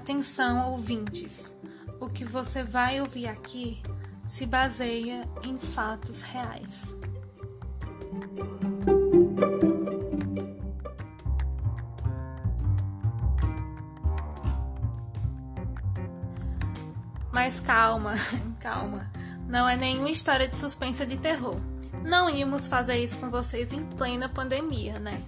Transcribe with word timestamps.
Atenção, 0.00 0.70
ouvintes. 0.72 1.52
O 2.00 2.08
que 2.08 2.24
você 2.24 2.64
vai 2.64 3.02
ouvir 3.02 3.28
aqui 3.28 3.82
se 4.24 4.46
baseia 4.46 5.28
em 5.42 5.58
fatos 5.58 6.22
reais. 6.22 6.96
Mas 17.30 17.60
calma, 17.60 18.14
calma. 18.58 19.12
Não 19.46 19.68
é 19.68 19.76
nenhuma 19.76 20.10
história 20.10 20.48
de 20.48 20.56
suspense 20.56 21.04
de 21.04 21.18
terror. 21.18 21.60
Não 22.02 22.30
íamos 22.30 22.66
fazer 22.66 22.96
isso 22.96 23.18
com 23.18 23.30
vocês 23.30 23.70
em 23.70 23.84
plena 23.84 24.30
pandemia, 24.30 24.98
né? 24.98 25.22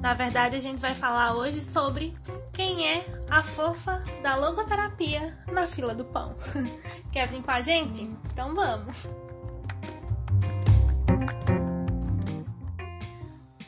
Na 0.00 0.14
verdade, 0.14 0.56
a 0.56 0.58
gente 0.58 0.80
vai 0.80 0.94
falar 0.94 1.34
hoje 1.34 1.62
sobre 1.62 2.16
quem 2.60 2.86
é 2.86 3.06
a 3.30 3.42
fofa 3.42 4.04
da 4.22 4.36
logoterapia 4.36 5.34
na 5.50 5.66
fila 5.66 5.94
do 5.94 6.04
pão. 6.04 6.36
Quer 7.10 7.26
vir 7.26 7.42
com 7.42 7.50
a 7.50 7.62
gente? 7.62 8.02
Então 8.30 8.54
vamos! 8.54 8.98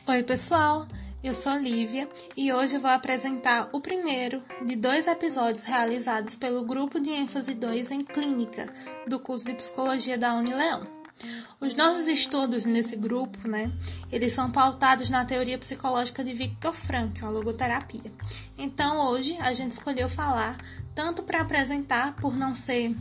Oi, 0.07 0.23
pessoal! 0.25 0.87
Eu 1.25 1.35
sou 1.35 1.57
Lívia 1.57 2.07
e 2.37 2.53
hoje 2.53 2.77
vou 2.77 2.91
apresentar 2.91 3.71
o 3.73 3.81
primeiro 3.81 4.43
de 4.67 4.77
dois 4.77 5.07
episódios 5.07 5.65
realizados 5.65 6.37
pelo 6.37 6.63
Grupo 6.63 7.01
de 7.01 7.09
ênfase 7.09 7.55
2 7.55 7.93
em 7.93 8.05
Clínica 8.05 8.71
do 9.07 9.19
curso 9.19 9.47
de 9.47 9.55
Psicologia 9.55 10.19
da 10.19 10.35
Unileão. 10.35 11.02
Os 11.61 11.75
nossos 11.75 12.09
estudos 12.09 12.65
nesse 12.65 12.97
grupo, 12.97 13.47
né, 13.47 13.73
eles 14.11 14.33
são 14.33 14.51
pautados 14.51 15.09
na 15.09 15.25
teoria 15.25 15.59
psicológica 15.59 16.25
de 16.25 16.33
Viktor 16.33 16.73
Frankl, 16.73 17.27
a 17.27 17.31
logoterapia. 17.31 18.13
Então, 18.59 19.09
hoje 19.09 19.37
a 19.41 19.53
gente 19.53 19.73
escolheu 19.73 20.09
falar 20.09 20.59
tanto 20.95 21.23
para 21.23 21.41
apresentar, 21.41 22.15
por 22.17 22.37
não 22.37 22.55
ser 22.55 22.95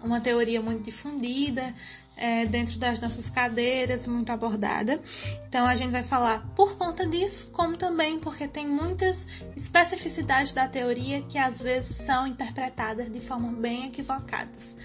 uma 0.00 0.20
teoria 0.20 0.60
muito 0.60 0.82
difundida 0.82 1.74
é, 2.16 2.44
dentro 2.46 2.78
das 2.78 2.98
nossas 2.98 3.30
cadeiras, 3.30 4.06
muito 4.06 4.30
abordada. 4.30 5.00
Então 5.48 5.66
a 5.66 5.74
gente 5.74 5.90
vai 5.90 6.02
falar 6.02 6.46
por 6.54 6.76
conta 6.76 7.06
disso, 7.06 7.48
como 7.52 7.76
também 7.76 8.18
porque 8.18 8.46
tem 8.46 8.66
muitas 8.66 9.26
especificidades 9.56 10.52
da 10.52 10.68
teoria 10.68 11.22
que 11.22 11.38
às 11.38 11.60
vezes 11.60 11.96
são 11.96 12.26
interpretadas 12.26 13.10
de 13.10 13.20
forma 13.20 13.52
bem 13.52 13.86
equivocadas 13.86 14.76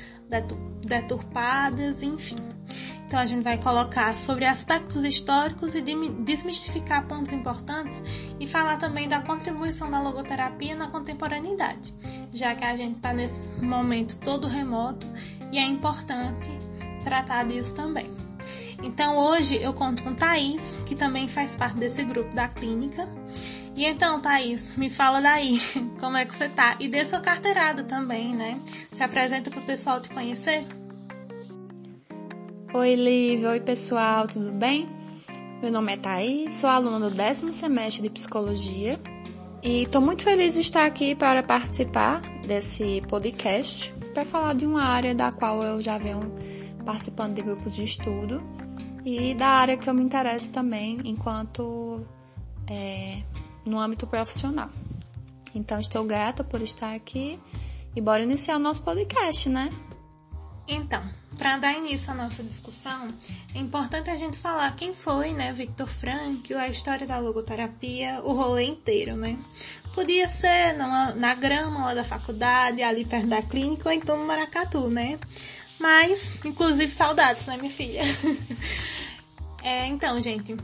deturpadas, 0.82 2.04
enfim. 2.04 2.38
Então 3.08 3.20
a 3.20 3.26
gente 3.26 3.42
vai 3.42 3.58
colocar 3.58 4.18
sobre 4.18 4.44
aspectos 4.44 5.02
históricos 5.04 5.74
e 5.76 5.82
desmistificar 5.82 7.08
pontos 7.08 7.32
importantes 7.32 8.04
e 8.38 8.46
falar 8.46 8.76
também 8.76 9.08
da 9.08 9.22
contribuição 9.22 9.90
da 9.90 10.02
logoterapia 10.02 10.76
na 10.76 10.90
contemporaneidade, 10.90 11.94
já 12.34 12.54
que 12.54 12.66
a 12.66 12.76
gente 12.76 12.98
está 12.98 13.14
nesse 13.14 13.42
momento 13.62 14.18
todo 14.20 14.46
remoto 14.46 15.08
e 15.54 15.58
é 15.58 15.66
importante 15.66 16.52
tratar 17.02 17.46
disso 17.46 17.76
também. 17.76 18.14
Então 18.84 19.18
hoje 19.18 19.56
eu 19.56 19.74
conto 19.74 20.04
com 20.04 20.14
Thaís, 20.14 20.76
que 20.86 20.94
também 20.94 21.30
faz 21.30 21.56
parte 21.56 21.78
desse 21.78 22.04
grupo 22.04 22.36
da 22.36 22.50
clínica, 22.50 23.08
e 23.78 23.86
então, 23.86 24.20
Thaís, 24.20 24.76
me 24.76 24.90
fala 24.90 25.22
daí, 25.22 25.60
como 26.02 26.18
é 26.18 26.26
que 26.26 26.36
você 26.36 26.50
tá? 26.50 26.76
E 26.80 26.88
dê 26.88 27.06
sua 27.06 27.20
carteirada 27.20 27.84
também, 27.84 28.36
né? 28.36 28.60
Se 28.92 29.04
apresenta 29.04 29.52
pro 29.52 29.62
pessoal 29.62 30.02
te 30.02 30.10
conhecer. 30.10 30.66
Oi, 32.74 32.96
Lívia. 32.96 33.52
Oi, 33.52 33.60
pessoal, 33.62 34.28
tudo 34.28 34.52
bem? 34.52 34.90
Meu 35.62 35.72
nome 35.72 35.94
é 35.94 35.98
Thaís, 35.98 36.54
sou 36.54 36.70
aluna 36.70 37.10
do 37.10 37.16
décimo 37.16 37.54
semestre 37.54 38.02
de 38.04 38.10
Psicologia 38.10 39.00
e 39.64 39.84
estou 39.84 40.02
muito 40.02 40.24
feliz 40.24 40.54
de 40.56 40.62
estar 40.62 40.86
aqui 40.86 41.16
para 41.16 41.42
participar 41.42 42.22
desse 42.46 43.02
podcast 43.08 43.94
para 44.14 44.26
falar 44.26 44.54
de 44.56 44.66
uma 44.66 44.84
área 44.84 45.14
da 45.14 45.32
qual 45.32 45.62
eu 45.64 45.80
já 45.80 45.98
venho 45.98 46.34
participando 46.84 47.36
de 47.36 47.42
grupos 47.44 47.76
de 47.76 47.84
estudo 47.84 48.42
e 49.06 49.36
da 49.36 49.48
área 49.48 49.78
que 49.78 49.90
eu 49.90 49.94
me 49.94 50.04
interesso 50.04 50.52
também 50.52 51.00
enquanto 51.06 52.06
é, 52.68 53.22
no 53.68 53.80
âmbito 53.80 54.08
profissional. 54.08 54.70
Então, 55.54 55.80
estou 55.80 56.04
grata 56.06 56.44
por 56.44 56.62
estar 56.62 56.94
aqui 56.94 57.40
e 57.96 58.02
bora 58.02 58.24
iniciar 58.24 58.58
o 58.58 58.60
nosso 58.60 58.84
podcast, 58.84 59.50
né? 59.50 59.70
Então, 60.68 61.02
para 61.38 61.58
dar 61.58 61.74
início 61.74 62.12
à 62.12 62.16
nossa 62.16 62.44
discussão, 62.44 63.08
é 63.56 63.60
importante 63.60 64.10
a 64.10 64.16
gente 64.16 64.38
falar 64.38 64.76
quem 64.76 64.94
foi, 64.94 65.32
né, 65.32 65.54
Victor 65.54 65.88
Frankl, 65.88 66.58
a 66.58 66.68
história 66.68 67.08
da 67.08 67.20
logoterapia, 67.20 68.22
o 68.24 68.34
rolê 68.34 68.66
inteiro, 68.66 69.16
né? 69.16 69.38
Podia 69.94 70.28
ser 70.28 70.74
numa, 70.78 71.12
na 71.12 71.34
grama 71.36 71.86
lá 71.86 71.94
da 71.94 72.04
faculdade, 72.04 72.84
ali 72.84 73.06
perto 73.06 73.28
da 73.28 73.42
clínica, 73.42 73.88
ou 73.88 73.96
então 73.96 74.18
no 74.18 74.26
Maracatu, 74.26 74.90
né? 74.90 75.18
Mas, 75.80 76.32
inclusive, 76.44 76.92
saudades, 76.92 77.46
né, 77.46 77.56
minha 77.56 77.72
filha? 77.72 78.02
é, 79.64 79.86
então, 79.88 80.20
gente, 80.20 80.58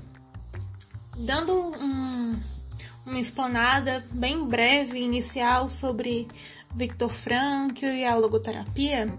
dando 1.15 1.53
um, 1.53 2.35
uma 3.05 3.19
explanada 3.19 4.05
bem 4.11 4.45
breve, 4.45 4.99
inicial, 4.99 5.69
sobre 5.69 6.27
Victor 6.75 7.09
Frankl 7.09 7.85
e 7.85 8.05
a 8.05 8.15
logoterapia. 8.15 9.13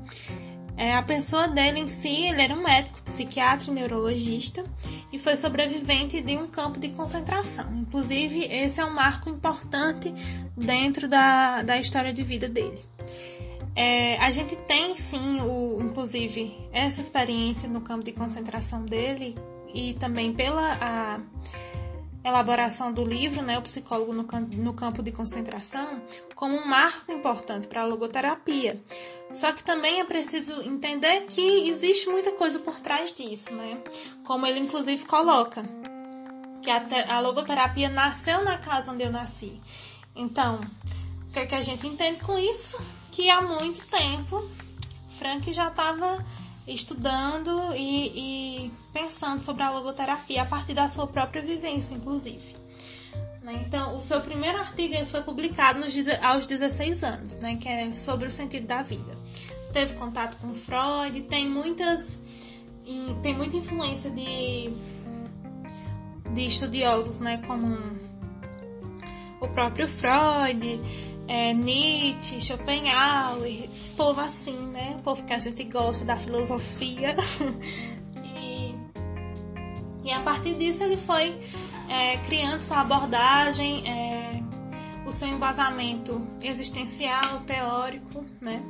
É, 0.76 0.94
a 0.94 1.02
pessoa 1.02 1.46
dele 1.46 1.80
em 1.80 1.88
si, 1.88 2.08
ele 2.08 2.42
era 2.42 2.52
um 2.52 2.62
médico, 2.62 3.00
psiquiatra 3.02 3.70
e 3.70 3.74
neurologista 3.74 4.64
e 5.12 5.18
foi 5.18 5.36
sobrevivente 5.36 6.20
de 6.20 6.36
um 6.36 6.48
campo 6.48 6.80
de 6.80 6.88
concentração. 6.88 7.72
Inclusive, 7.76 8.44
esse 8.44 8.80
é 8.80 8.84
um 8.84 8.92
marco 8.92 9.30
importante 9.30 10.12
dentro 10.56 11.06
da, 11.06 11.62
da 11.62 11.78
história 11.78 12.12
de 12.12 12.24
vida 12.24 12.48
dele. 12.48 12.84
É, 13.76 14.16
a 14.18 14.30
gente 14.30 14.56
tem 14.56 14.96
sim, 14.96 15.40
o, 15.40 15.80
inclusive, 15.80 16.56
essa 16.72 17.00
experiência 17.00 17.68
no 17.68 17.80
campo 17.80 18.04
de 18.04 18.12
concentração 18.12 18.84
dele 18.84 19.36
e 19.72 19.94
também 19.94 20.32
pela 20.32 20.76
a, 20.80 21.20
elaboração 22.24 22.92
do 22.92 23.04
livro, 23.04 23.42
né, 23.42 23.58
o 23.58 23.62
psicólogo 23.62 24.12
no, 24.12 24.22
no 24.22 24.72
campo 24.72 25.02
de 25.02 25.12
concentração, 25.12 26.02
como 26.34 26.56
um 26.56 26.66
marco 26.66 27.12
importante 27.12 27.66
para 27.66 27.82
a 27.82 27.84
logoterapia. 27.84 28.82
Só 29.30 29.52
que 29.52 29.62
também 29.62 30.00
é 30.00 30.04
preciso 30.04 30.62
entender 30.62 31.26
que 31.26 31.68
existe 31.68 32.08
muita 32.08 32.32
coisa 32.32 32.58
por 32.58 32.80
trás 32.80 33.12
disso, 33.12 33.52
né? 33.52 33.82
Como 34.24 34.46
ele 34.46 34.60
inclusive 34.60 35.04
coloca, 35.04 35.62
que 36.62 36.70
a, 36.70 37.16
a 37.16 37.20
logoterapia 37.20 37.88
nasceu 37.88 38.42
na 38.42 38.56
casa 38.56 38.90
onde 38.90 39.02
eu 39.02 39.10
nasci. 39.10 39.60
Então, 40.16 40.60
o 41.28 41.32
que, 41.32 41.40
é 41.40 41.46
que 41.46 41.54
a 41.54 41.60
gente 41.60 41.86
entende 41.86 42.20
com 42.20 42.38
isso? 42.38 42.78
Que 43.10 43.28
há 43.28 43.42
muito 43.42 43.84
tempo 43.86 44.48
Frank 45.18 45.52
já 45.52 45.68
estava 45.68 46.24
estudando 46.66 47.74
e, 47.74 48.66
e, 48.66 48.72
pensando 48.92 49.40
sobre 49.40 49.62
a 49.62 49.70
logoterapia 49.70 50.42
a 50.42 50.46
partir 50.46 50.74
da 50.74 50.88
sua 50.88 51.06
própria 51.06 51.42
vivência, 51.42 51.94
inclusive. 51.94 52.56
Né? 53.42 53.62
Então, 53.66 53.96
o 53.96 54.00
seu 54.00 54.20
primeiro 54.20 54.58
artigo 54.58 54.94
foi 55.06 55.22
publicado 55.22 55.80
nos, 55.80 55.94
aos 56.22 56.46
16 56.46 57.04
anos, 57.04 57.36
né? 57.36 57.56
que 57.56 57.68
é 57.68 57.92
sobre 57.92 58.28
o 58.28 58.30
sentido 58.30 58.66
da 58.66 58.82
vida. 58.82 59.16
Teve 59.72 59.94
contato 59.94 60.36
com 60.38 60.54
Freud, 60.54 61.20
tem 61.22 61.48
muitas 61.48 62.20
tem 63.22 63.34
muita 63.34 63.56
influência 63.56 64.10
de, 64.10 64.70
de 66.32 66.46
estudiosos, 66.46 67.18
né, 67.20 67.42
como 67.46 67.78
o 69.40 69.48
próprio 69.48 69.88
Freud, 69.88 70.80
é, 71.26 71.54
Nietzsche, 71.54 72.40
Schopenhauer, 72.40 73.68
povo 73.94 74.20
assim, 74.20 74.58
né? 74.68 74.96
O 74.98 75.02
povo 75.02 75.24
que 75.24 75.32
a 75.32 75.38
gente 75.38 75.64
gosta 75.64 76.04
da 76.04 76.16
filosofia. 76.16 77.16
e, 78.24 78.74
e 80.04 80.12
a 80.12 80.20
partir 80.20 80.54
disso 80.54 80.84
ele 80.84 80.96
foi 80.96 81.40
é, 81.88 82.18
criando 82.18 82.60
sua 82.60 82.80
abordagem, 82.80 83.88
é, 83.88 84.42
o 85.06 85.12
seu 85.12 85.28
embasamento 85.28 86.26
existencial, 86.42 87.40
teórico, 87.40 88.24
né? 88.40 88.62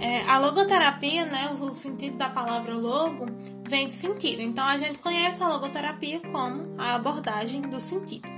É, 0.00 0.28
a 0.28 0.38
logoterapia, 0.38 1.24
né, 1.24 1.50
o 1.58 1.74
sentido 1.74 2.16
da 2.16 2.28
palavra 2.28 2.74
logo, 2.74 3.26
vem 3.66 3.88
de 3.88 3.94
sentido. 3.94 4.42
Então 4.42 4.66
a 4.66 4.76
gente 4.76 4.98
conhece 4.98 5.42
a 5.42 5.48
logoterapia 5.48 6.20
como 6.32 6.74
a 6.76 6.94
abordagem 6.94 7.62
do 7.62 7.78
sentido. 7.78 8.28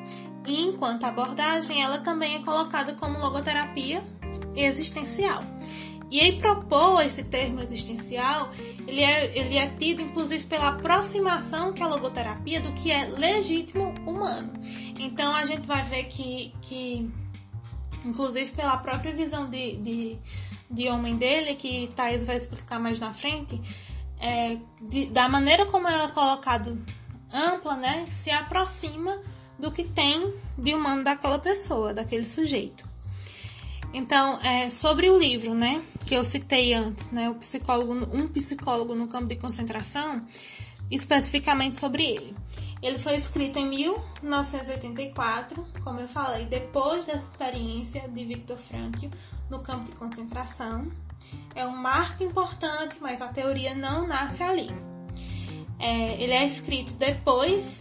E 0.46 0.62
enquanto 0.62 1.04
abordagem, 1.04 1.82
ela 1.82 1.98
também 1.98 2.36
é 2.36 2.38
colocada 2.42 2.94
como 2.94 3.18
logoterapia 3.18 4.04
existencial. 4.54 5.42
E 6.10 6.20
aí 6.20 6.38
propor 6.38 7.02
esse 7.04 7.24
termo 7.24 7.60
existencial, 7.60 8.50
ele 8.86 9.02
é, 9.02 9.36
ele 9.36 9.56
é 9.58 9.68
tido 9.70 10.02
inclusive 10.02 10.46
pela 10.46 10.68
aproximação 10.68 11.72
que 11.72 11.82
é 11.82 11.84
a 11.84 11.88
logoterapia 11.88 12.60
do 12.60 12.72
que 12.72 12.92
é 12.92 13.06
legítimo 13.06 13.92
humano. 14.06 14.52
Então 14.98 15.34
a 15.34 15.44
gente 15.44 15.66
vai 15.66 15.82
ver 15.82 16.04
que, 16.04 16.54
que 16.62 17.10
inclusive 18.04 18.52
pela 18.52 18.76
própria 18.76 19.12
visão 19.14 19.50
de, 19.50 19.76
de, 19.78 20.18
de 20.70 20.88
homem 20.88 21.16
dele, 21.16 21.56
que 21.56 21.90
Thais 21.96 22.24
vai 22.24 22.36
explicar 22.36 22.78
mais 22.78 23.00
na 23.00 23.12
frente, 23.12 23.60
é, 24.20 24.58
de, 24.80 25.06
da 25.06 25.28
maneira 25.28 25.66
como 25.66 25.88
ela 25.88 26.04
é 26.04 26.08
colocado 26.08 26.78
ampla, 27.32 27.76
né, 27.76 28.06
se 28.10 28.30
aproxima 28.30 29.20
do 29.58 29.72
que 29.72 29.84
tem 29.84 30.32
de 30.56 30.74
humano 30.74 31.02
daquela 31.02 31.38
pessoa, 31.38 31.92
daquele 31.92 32.24
sujeito. 32.24 32.95
Então, 33.96 34.38
é, 34.42 34.68
sobre 34.68 35.08
o 35.08 35.18
livro, 35.18 35.54
né, 35.54 35.82
que 36.04 36.14
eu 36.14 36.22
citei 36.22 36.74
antes, 36.74 37.10
né, 37.10 37.30
o 37.30 37.34
psicólogo, 37.36 37.94
um 38.14 38.28
psicólogo 38.28 38.94
no 38.94 39.08
campo 39.08 39.26
de 39.26 39.36
concentração, 39.36 40.20
especificamente 40.90 41.80
sobre 41.80 42.04
ele. 42.04 42.36
Ele 42.82 42.98
foi 42.98 43.16
escrito 43.16 43.58
em 43.58 43.64
1984, 43.64 45.66
como 45.82 45.98
eu 45.98 46.08
falei, 46.08 46.44
depois 46.44 47.06
dessa 47.06 47.26
experiência 47.26 48.06
de 48.06 48.22
Viktor 48.22 48.58
Frankl 48.58 49.06
no 49.48 49.60
campo 49.60 49.84
de 49.84 49.92
concentração. 49.92 50.92
É 51.54 51.66
um 51.66 51.74
marco 51.74 52.22
importante, 52.22 52.98
mas 53.00 53.22
a 53.22 53.28
teoria 53.28 53.74
não 53.74 54.06
nasce 54.06 54.42
ali. 54.42 54.68
É, 55.78 56.22
ele 56.22 56.34
é 56.34 56.46
escrito 56.46 56.92
depois 56.96 57.80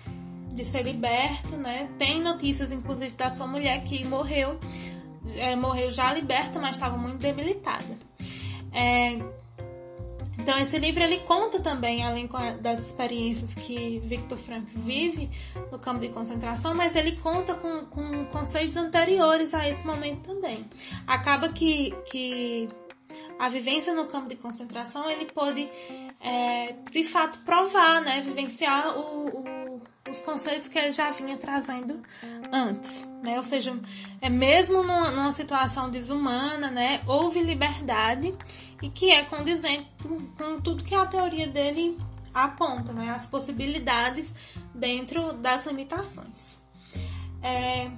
de 0.54 0.64
ser 0.64 0.84
liberto, 0.84 1.58
né? 1.58 1.90
Tem 2.00 2.22
notícias, 2.22 2.72
inclusive, 2.72 3.14
da 3.18 3.30
sua 3.30 3.48
mulher 3.48 3.84
que 3.84 4.06
morreu 4.06 4.58
é, 5.36 5.56
morreu 5.56 5.92
já 5.92 6.14
liberta, 6.14 6.60
mas 6.60 6.76
estava 6.76 6.98
muito 6.98 7.18
debilitada. 7.18 7.98
É, 8.72 9.20
então 10.38 10.60
esse 10.60 10.78
livro 10.78 11.04
ele 11.04 11.20
conta 11.22 11.60
também, 11.60 12.04
além 12.04 12.30
das 12.62 12.82
experiências 12.82 13.54
que 13.54 14.00
Victor 14.00 14.38
Frank 14.38 14.68
vive 14.76 15.30
no 15.72 15.80
campo 15.80 16.00
de 16.02 16.10
concentração, 16.10 16.76
mas 16.76 16.96
ele 16.96 17.14
conta 17.14 17.56
com, 17.56 17.86
com 17.86 18.26
conceitos 18.26 18.78
anteriores 18.78 19.54
a 19.54 19.68
esse 19.68 19.86
momento 19.88 20.34
também. 20.34 20.66
Acaba 21.08 21.50
que, 21.50 21.96
que 22.12 22.70
a 23.40 23.50
vivência 23.50 23.94
no 23.94 24.06
campo 24.06 24.28
de 24.28 24.36
concentração 24.36 25.10
ele 25.10 25.26
pôde 25.26 25.70
é, 26.22 26.74
de 26.92 27.04
fato 27.04 27.40
provar, 27.40 28.02
né, 28.02 28.22
vivenciar 28.22 28.98
o, 28.98 29.40
o, 29.40 29.44
os 30.10 30.22
conceitos 30.22 30.68
que 30.68 30.78
ele 30.78 30.92
já 30.92 31.10
vinha 31.12 31.36
trazendo 31.36 32.02
antes, 32.52 33.04
né? 33.24 33.38
Ou 33.38 33.44
seja, 33.44 33.78
é 34.22 34.30
mesmo 34.30 34.84
numa, 34.84 35.10
numa 35.10 35.32
situação 35.32 35.90
desumana, 35.90 36.70
né, 36.70 37.02
houve 37.08 37.42
liberdade 37.42 38.36
e 38.82 38.90
que 38.90 39.10
é 39.12 39.24
condizente 39.24 39.90
com 40.38 40.62
tudo 40.62 40.84
que 40.84 40.94
a 40.94 41.06
teoria 41.06 41.48
dele 41.48 41.98
aponta, 42.34 42.94
né, 42.94 43.10
as 43.10 43.26
possibilidades 43.26 44.34
dentro 44.74 45.34
das 45.34 45.66
limitações. 45.66 46.60
É, 47.42 47.90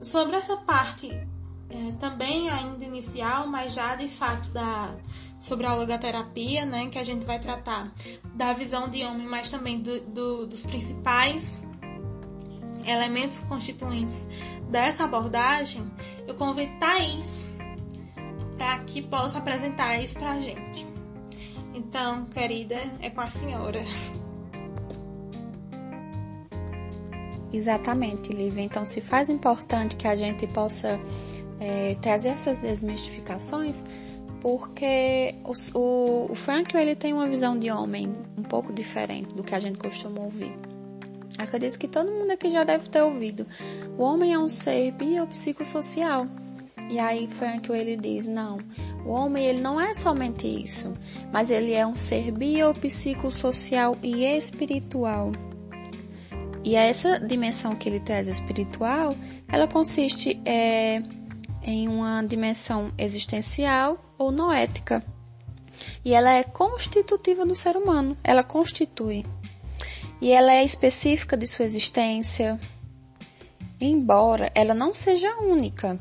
sobre 0.00 0.36
essa 0.36 0.56
parte 0.56 1.08
é, 1.08 1.92
também 1.98 2.48
ainda 2.48 2.84
inicial, 2.84 3.46
mas 3.46 3.74
já 3.74 3.96
de 3.96 4.08
fato 4.08 4.50
da 4.50 4.94
sobre 5.42 5.66
a 5.66 5.74
logoterapia, 5.74 6.64
né, 6.64 6.86
que 6.86 6.98
a 6.98 7.04
gente 7.04 7.26
vai 7.26 7.38
tratar 7.40 7.92
da 8.32 8.52
visão 8.52 8.88
de 8.88 9.04
homem, 9.04 9.26
mas 9.26 9.50
também 9.50 9.80
do, 9.80 10.00
do, 10.00 10.46
dos 10.46 10.64
principais 10.64 11.60
elementos 12.86 13.40
constituintes 13.40 14.28
dessa 14.70 15.04
abordagem, 15.04 15.84
eu 16.28 16.34
convido 16.36 16.78
Thaís 16.78 17.42
para 18.56 18.78
que 18.84 19.02
possa 19.02 19.38
apresentar 19.38 19.96
isso 19.98 20.16
para 20.16 20.30
a 20.30 20.40
gente. 20.40 20.86
Então, 21.74 22.24
querida, 22.26 22.76
é 23.00 23.10
com 23.10 23.20
a 23.20 23.28
senhora. 23.28 23.80
Exatamente, 27.52 28.32
Lívia. 28.32 28.62
Então, 28.62 28.84
se 28.86 29.00
faz 29.00 29.28
importante 29.28 29.96
que 29.96 30.06
a 30.06 30.14
gente 30.14 30.46
possa 30.46 31.00
é, 31.58 31.94
trazer 32.00 32.30
essas 32.30 32.60
desmistificações, 32.60 33.84
porque 34.42 35.36
o, 35.44 35.78
o, 35.78 36.32
o 36.32 36.34
Frank 36.34 36.76
ele 36.76 36.96
tem 36.96 37.12
uma 37.12 37.28
visão 37.28 37.56
de 37.56 37.70
homem 37.70 38.12
um 38.36 38.42
pouco 38.42 38.72
diferente 38.72 39.32
do 39.36 39.44
que 39.44 39.54
a 39.54 39.60
gente 39.60 39.78
costuma 39.78 40.20
ouvir. 40.20 40.52
Acredito 41.38 41.78
que 41.78 41.86
todo 41.86 42.10
mundo 42.10 42.32
aqui 42.32 42.50
já 42.50 42.64
deve 42.64 42.88
ter 42.88 43.02
ouvido. 43.02 43.46
O 43.96 44.02
homem 44.02 44.34
é 44.34 44.38
um 44.38 44.48
ser 44.48 44.90
biopsicossocial. 44.92 46.26
E 46.90 46.98
aí 46.98 47.28
Frank 47.28 47.70
ele 47.70 47.96
diz, 47.96 48.26
não, 48.26 48.58
o 49.06 49.10
homem 49.10 49.46
ele 49.46 49.60
não 49.60 49.80
é 49.80 49.94
somente 49.94 50.48
isso, 50.48 50.92
mas 51.32 51.52
ele 51.52 51.72
é 51.72 51.86
um 51.86 51.94
ser 51.94 52.32
biopsicossocial 52.32 53.96
e 54.02 54.24
espiritual. 54.24 55.30
E 56.64 56.74
essa 56.74 57.20
dimensão 57.20 57.76
que 57.76 57.88
ele 57.88 58.00
traz 58.00 58.26
espiritual, 58.26 59.14
ela 59.46 59.68
consiste 59.68 60.40
é, 60.44 61.00
em 61.64 61.88
uma 61.88 62.22
dimensão 62.22 62.92
existencial 62.98 63.98
ou 64.18 64.30
noética. 64.30 65.04
E 66.04 66.14
ela 66.14 66.32
é 66.32 66.44
constitutiva 66.44 67.44
do 67.44 67.54
ser 67.54 67.76
humano, 67.76 68.16
ela 68.22 68.42
constitui. 68.42 69.24
E 70.20 70.30
ela 70.30 70.52
é 70.52 70.62
específica 70.62 71.36
de 71.36 71.46
sua 71.46 71.64
existência, 71.64 72.60
embora 73.80 74.50
ela 74.54 74.74
não 74.74 74.94
seja 74.94 75.36
única, 75.38 75.98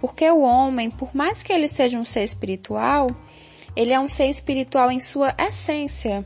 porque 0.00 0.30
o 0.30 0.42
homem, 0.42 0.90
por 0.90 1.14
mais 1.14 1.42
que 1.42 1.52
ele 1.52 1.66
seja 1.66 1.98
um 1.98 2.04
ser 2.04 2.22
espiritual, 2.22 3.10
ele 3.76 3.92
é 3.92 3.98
um 3.98 4.08
ser 4.08 4.26
espiritual 4.26 4.90
em 4.90 5.00
sua 5.00 5.34
essência. 5.38 6.24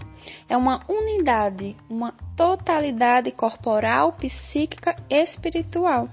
É 0.48 0.56
uma 0.56 0.84
unidade, 0.88 1.74
uma 1.88 2.12
totalidade 2.36 3.30
corporal, 3.30 4.12
psíquica 4.12 4.94
e 5.08 5.16
espiritual. 5.16 6.08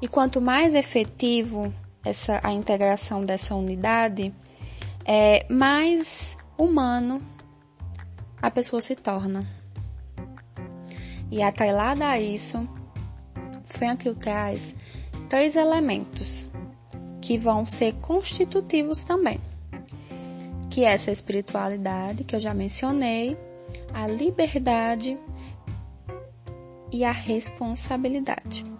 E 0.00 0.08
quanto 0.08 0.40
mais 0.40 0.74
efetivo 0.74 1.72
essa 2.04 2.40
a 2.42 2.52
integração 2.52 3.24
dessa 3.24 3.54
unidade, 3.54 4.34
é, 5.04 5.46
mais 5.48 6.36
humano 6.56 7.22
a 8.40 8.50
pessoa 8.50 8.80
se 8.80 8.94
torna. 8.94 9.46
E 11.30 11.42
atrelada 11.42 12.08
a 12.08 12.20
isso, 12.20 12.68
Frank 13.66 14.12
traz 14.14 14.74
três 15.28 15.56
elementos 15.56 16.46
que 17.20 17.36
vão 17.36 17.66
ser 17.66 17.94
constitutivos 17.94 19.02
também, 19.02 19.40
que 20.70 20.84
é 20.84 20.92
essa 20.92 21.10
espiritualidade 21.10 22.22
que 22.22 22.36
eu 22.36 22.40
já 22.40 22.54
mencionei, 22.54 23.36
a 23.92 24.06
liberdade 24.06 25.18
e 26.92 27.04
a 27.04 27.10
responsabilidade. 27.10 28.75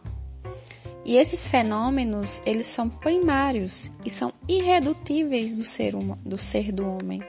E 1.06 1.16
esses 1.18 1.46
fenômenos, 1.46 2.42
eles 2.44 2.66
são 2.66 2.88
primários 2.88 3.92
e 4.04 4.10
são 4.10 4.32
irredutíveis 4.48 5.54
do 5.54 5.64
ser, 5.64 5.94
uma, 5.94 6.16
do, 6.16 6.36
ser 6.36 6.72
do 6.72 6.84
homem. 6.84 7.20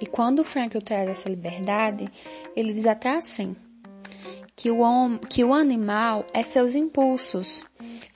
E 0.00 0.06
quando 0.06 0.44
Frankl 0.44 0.78
traz 0.78 1.08
essa 1.08 1.28
liberdade, 1.28 2.08
ele 2.54 2.72
diz 2.72 2.86
até 2.86 3.16
assim, 3.16 3.56
que 4.54 4.70
o, 4.70 4.78
que 5.28 5.42
o 5.42 5.52
animal 5.52 6.24
é 6.32 6.44
seus 6.44 6.76
impulsos 6.76 7.64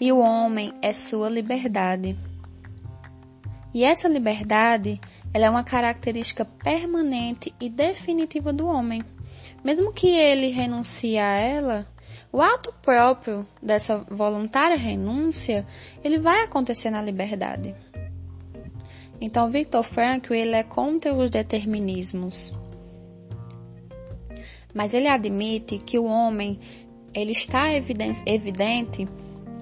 e 0.01 0.13
o 0.13 0.19
homem 0.19 0.73
é 0.81 0.93
sua 0.93 1.29
liberdade. 1.29 2.17
E 3.75 3.83
essa 3.83 4.07
liberdade, 4.07 5.01
ela 5.35 5.47
é 5.47 5.51
uma 5.51 5.65
característica 5.65 6.45
permanente 6.45 7.53
e 7.61 7.69
definitiva 7.69 8.53
do 8.53 8.69
homem. 8.69 9.03
Mesmo 9.65 9.93
que 9.93 10.07
ele 10.07 10.51
renuncie 10.51 11.19
a 11.19 11.35
ela, 11.35 11.98
o 12.31 12.43
ato 12.43 12.75
próprio 12.83 13.47
dessa 13.63 13.99
voluntária 14.11 14.77
renúncia, 14.77 15.67
ele 16.05 16.19
vai 16.19 16.45
acontecer 16.45 16.91
na 16.91 17.03
liberdade. 17.03 17.75
Então, 19.21 19.49
Viktor 19.49 19.83
Frankl, 19.83 20.35
ele 20.35 20.55
é 20.55 20.63
contra 20.63 21.13
os 21.13 21.31
determinismos. 21.31 22.53
Mas 24.75 24.95
ele 24.95 25.09
admite 25.09 25.79
que 25.79 25.99
o 25.99 26.05
homem, 26.05 26.59
ele 27.15 27.33
está 27.33 27.73
evidente, 27.73 28.23
evidente 28.27 29.09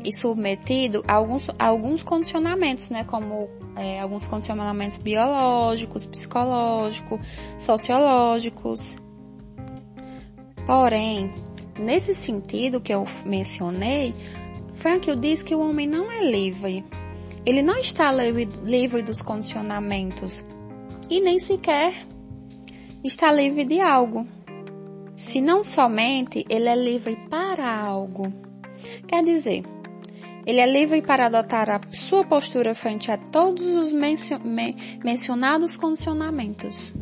e 0.05 0.13
submetido 0.13 1.03
a 1.09 1.15
alguns, 1.15 1.49
a 1.59 1.67
alguns 1.67 2.03
condicionamentos, 2.03 2.91
né? 2.91 3.05
Como 3.05 3.49
é, 3.77 4.01
alguns 4.01 4.27
condicionamentos 4.27 4.99
biológicos, 4.99 6.05
psicológicos, 6.05 7.21
sociológicos. 7.59 8.99
Porém, 10.67 11.33
Nesse 11.79 12.15
sentido 12.15 12.81
que 12.81 12.93
eu 12.93 13.05
mencionei, 13.25 14.15
Frankl 14.75 15.15
diz 15.15 15.43
que 15.43 15.55
o 15.55 15.61
homem 15.61 15.87
não 15.87 16.11
é 16.11 16.25
livre. 16.31 16.85
Ele 17.45 17.63
não 17.63 17.79
está 17.79 18.11
livre, 18.13 19.03
dos 19.03 19.23
condicionamentos 19.23 20.45
e 21.09 21.21
nem 21.21 21.39
sequer 21.39 21.95
está 23.05 23.33
livre 23.33 23.65
de 23.65 23.81
algo. 23.81 24.27
Se 25.15 25.41
não 25.41 25.63
somente 25.63 26.45
ele 26.49 26.69
é 26.69 26.75
livre 26.75 27.17
para 27.31 27.79
algo. 27.79 28.33
Quer 29.07 29.23
dizer, 29.23 29.65
ele 30.45 30.61
é 30.61 30.67
livre 30.67 31.01
para 31.03 31.27
adotar 31.27 31.71
a 31.71 31.81
sua 31.93 32.25
postura 32.25 32.75
frente 32.75 33.11
a 33.11 33.17
todos 33.17 33.77
os 33.77 33.93
mencionados 33.93 35.77
condicionamentos. 35.77 36.93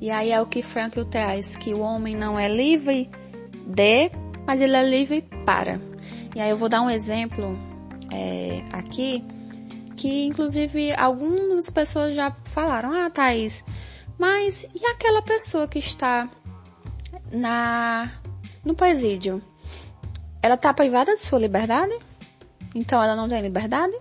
E 0.00 0.10
aí 0.10 0.30
é 0.30 0.40
o 0.40 0.46
que 0.46 0.62
Frankl 0.62 1.04
traz, 1.04 1.56
que 1.56 1.72
o 1.72 1.80
homem 1.80 2.14
não 2.14 2.38
é 2.38 2.48
livre 2.48 3.10
de, 3.66 4.10
mas 4.46 4.60
ele 4.60 4.76
é 4.76 4.82
livre 4.82 5.22
para. 5.44 5.80
E 6.34 6.40
aí 6.40 6.50
eu 6.50 6.56
vou 6.56 6.68
dar 6.68 6.82
um 6.82 6.90
exemplo 6.90 7.58
é, 8.10 8.62
aqui, 8.72 9.24
que 9.96 10.26
inclusive 10.26 10.92
algumas 10.94 11.70
pessoas 11.70 12.14
já 12.14 12.34
falaram, 12.52 12.92
ah, 12.92 13.10
Thaís, 13.10 13.64
mas 14.18 14.68
e 14.74 14.84
aquela 14.86 15.22
pessoa 15.22 15.66
que 15.68 15.78
está 15.78 16.28
na 17.32 18.10
no 18.64 18.74
presídio? 18.74 19.42
Ela 20.42 20.54
está 20.54 20.72
privada 20.74 21.12
de 21.12 21.20
sua 21.20 21.38
liberdade? 21.38 21.96
Então 22.74 23.02
ela 23.02 23.16
não 23.16 23.28
tem 23.28 23.40
liberdade? 23.40 23.96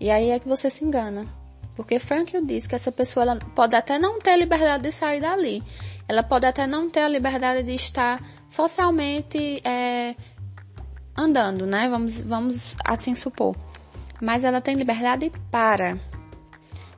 E 0.00 0.10
aí 0.10 0.30
é 0.30 0.38
que 0.38 0.48
você 0.48 0.70
se 0.70 0.84
engana. 0.84 1.26
Porque 1.74 1.98
Frankl 1.98 2.40
diz 2.44 2.66
que 2.66 2.74
essa 2.74 2.90
pessoa 2.90 3.38
pode 3.54 3.76
até 3.76 3.98
não 3.98 4.18
ter 4.18 4.36
liberdade 4.36 4.82
de 4.82 4.92
sair 4.92 5.20
dali. 5.20 5.62
Ela 6.08 6.22
pode 6.22 6.46
até 6.46 6.66
não 6.66 6.88
ter 6.88 7.00
a 7.00 7.08
liberdade 7.08 7.62
de 7.62 7.72
estar 7.72 8.20
socialmente 8.48 9.60
é, 9.62 10.16
andando, 11.14 11.66
né? 11.66 11.86
Vamos, 11.88 12.22
vamos 12.22 12.74
assim 12.82 13.14
supor. 13.14 13.54
Mas 14.20 14.42
ela 14.42 14.60
tem 14.60 14.74
liberdade 14.74 15.30
para. 15.50 15.98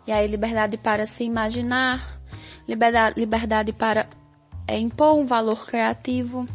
E 0.06 0.12
aí, 0.12 0.26
liberdade 0.28 0.76
para 0.76 1.06
se 1.06 1.24
imaginar, 1.24 2.20
liberdade, 2.68 3.18
liberdade 3.18 3.72
para 3.72 4.06
é, 4.66 4.78
impor 4.78 5.18
um 5.18 5.26
valor 5.26 5.66
criativo. 5.66 6.46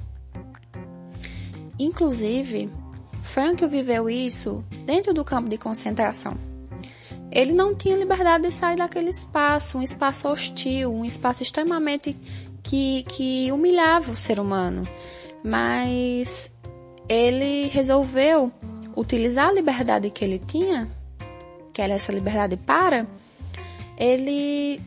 Inclusive, 1.77 2.71
Frank 3.21 3.65
viveu 3.67 4.09
isso 4.09 4.63
dentro 4.85 5.13
do 5.13 5.25
campo 5.25 5.49
de 5.49 5.57
concentração. 5.57 6.54
Ele 7.31 7.53
não 7.53 7.75
tinha 7.75 7.97
liberdade 7.97 8.43
de 8.43 8.51
sair 8.51 8.77
daquele 8.77 9.09
espaço, 9.09 9.77
um 9.77 9.81
espaço 9.81 10.27
hostil, 10.29 10.93
um 10.93 11.03
espaço 11.03 11.43
extremamente 11.43 12.15
que, 12.63 13.03
que 13.03 13.51
humilhava 13.51 14.11
o 14.11 14.15
ser 14.15 14.39
humano. 14.39 14.87
Mas 15.43 16.51
ele 17.07 17.67
resolveu 17.67 18.51
utilizar 18.95 19.49
a 19.49 19.53
liberdade 19.53 20.09
que 20.09 20.23
ele 20.23 20.39
tinha, 20.39 20.89
que 21.73 21.81
era 21.81 21.93
essa 21.93 22.11
liberdade 22.11 22.57
para, 22.57 23.05
ele 23.97 24.81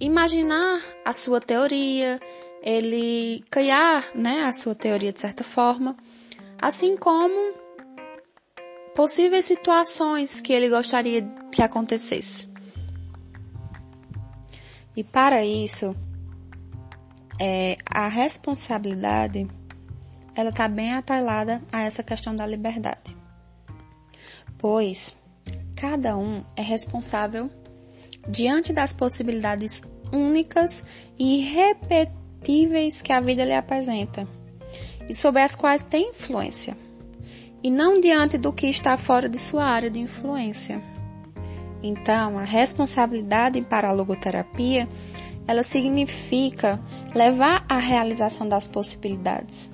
imaginar 0.00 0.80
a 1.04 1.12
sua 1.12 1.40
teoria, 1.40 2.18
ele 2.62 3.44
criar 3.50 4.08
né, 4.14 4.42
a 4.44 4.52
sua 4.52 4.74
teoria 4.74 5.12
de 5.12 5.20
certa 5.20 5.44
forma, 5.44 5.96
assim 6.60 6.96
como 6.96 7.59
possíveis 8.94 9.44
situações 9.44 10.40
que 10.40 10.52
ele 10.52 10.68
gostaria 10.68 11.22
que 11.50 11.62
acontecesse. 11.62 12.48
E 14.96 15.04
para 15.04 15.44
isso, 15.44 15.94
é, 17.40 17.76
a 17.86 18.08
responsabilidade 18.08 19.48
ela 20.34 20.50
está 20.50 20.68
bem 20.68 20.92
atalhada 20.92 21.62
a 21.72 21.82
essa 21.82 22.02
questão 22.02 22.34
da 22.34 22.46
liberdade, 22.46 23.16
pois 24.58 25.16
cada 25.74 26.16
um 26.16 26.44
é 26.56 26.62
responsável 26.62 27.50
diante 28.28 28.72
das 28.72 28.92
possibilidades 28.92 29.82
únicas 30.12 30.84
e 31.18 31.40
irrepetíveis 31.40 33.00
que 33.00 33.12
a 33.12 33.20
vida 33.20 33.44
lhe 33.44 33.54
apresenta 33.54 34.26
e 35.08 35.14
sobre 35.14 35.42
as 35.42 35.54
quais 35.54 35.82
tem 35.82 36.10
influência, 36.10 36.76
e 37.62 37.70
não 37.70 38.00
diante 38.00 38.38
do 38.38 38.52
que 38.52 38.66
está 38.66 38.96
fora 38.96 39.28
de 39.28 39.38
sua 39.38 39.64
área 39.64 39.90
de 39.90 39.98
influência. 39.98 40.82
Então, 41.82 42.38
a 42.38 42.44
responsabilidade 42.44 43.60
para 43.62 43.88
a 43.88 43.92
logoterapia, 43.92 44.88
ela 45.46 45.62
significa 45.62 46.80
levar 47.14 47.64
à 47.68 47.78
realização 47.78 48.48
das 48.48 48.68
possibilidades. 48.68 49.70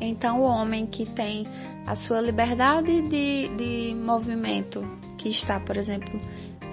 Então, 0.00 0.40
o 0.40 0.44
homem 0.44 0.86
que 0.86 1.04
tem 1.04 1.46
a 1.86 1.94
sua 1.94 2.20
liberdade 2.20 3.02
de, 3.02 3.48
de 3.48 3.94
movimento, 3.94 4.88
que 5.16 5.28
está, 5.28 5.58
por 5.58 5.76
exemplo, 5.76 6.20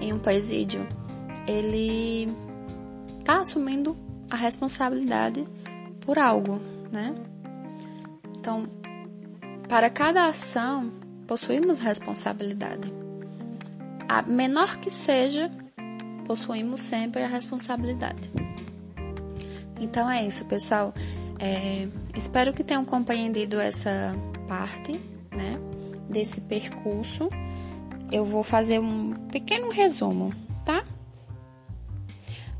em 0.00 0.12
um 0.12 0.18
presídio, 0.18 0.86
ele 1.46 2.28
está 3.18 3.38
assumindo 3.38 3.96
a 4.30 4.36
responsabilidade 4.36 5.46
por 6.00 6.18
algo, 6.18 6.60
né? 6.92 7.14
Então, 8.38 8.68
para 9.68 9.90
cada 9.90 10.26
ação, 10.26 10.92
possuímos 11.26 11.80
responsabilidade. 11.80 12.92
A 14.08 14.22
menor 14.22 14.78
que 14.78 14.90
seja, 14.90 15.50
possuímos 16.24 16.80
sempre 16.80 17.22
a 17.22 17.26
responsabilidade. 17.26 18.30
Então 19.78 20.10
é 20.10 20.24
isso, 20.24 20.44
pessoal. 20.46 20.94
É, 21.38 21.88
espero 22.14 22.52
que 22.52 22.64
tenham 22.64 22.84
compreendido 22.84 23.60
essa 23.60 24.14
parte, 24.48 24.92
né, 25.30 25.58
desse 26.08 26.40
percurso. 26.40 27.28
Eu 28.10 28.24
vou 28.24 28.42
fazer 28.44 28.78
um 28.78 29.14
pequeno 29.30 29.68
resumo, 29.70 30.32
tá? 30.64 30.84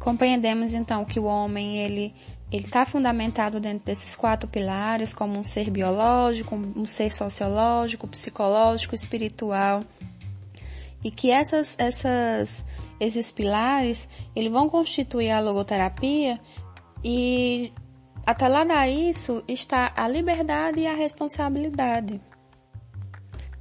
Compreendemos 0.00 0.74
então 0.74 1.04
que 1.04 1.20
o 1.20 1.24
homem 1.24 1.78
ele 1.78 2.14
ele 2.50 2.64
está 2.64 2.86
fundamentado 2.86 3.58
dentro 3.58 3.84
desses 3.84 4.14
quatro 4.14 4.48
pilares, 4.48 5.12
como 5.12 5.38
um 5.38 5.42
ser 5.42 5.70
biológico, 5.70 6.54
um 6.54 6.86
ser 6.86 7.12
sociológico, 7.12 8.06
psicológico, 8.06 8.94
espiritual, 8.94 9.82
e 11.02 11.10
que 11.10 11.30
essas, 11.30 11.76
essas, 11.78 12.64
esses 13.00 13.32
pilares, 13.32 14.08
eles 14.34 14.50
vão 14.50 14.68
constituir 14.68 15.30
a 15.30 15.40
logoterapia 15.40 16.40
e 17.04 17.72
atrelada 18.24 18.74
a 18.74 18.88
isso 18.88 19.42
está 19.46 19.92
a 19.96 20.08
liberdade 20.08 20.80
e 20.80 20.86
a 20.86 20.94
responsabilidade. 20.94 22.20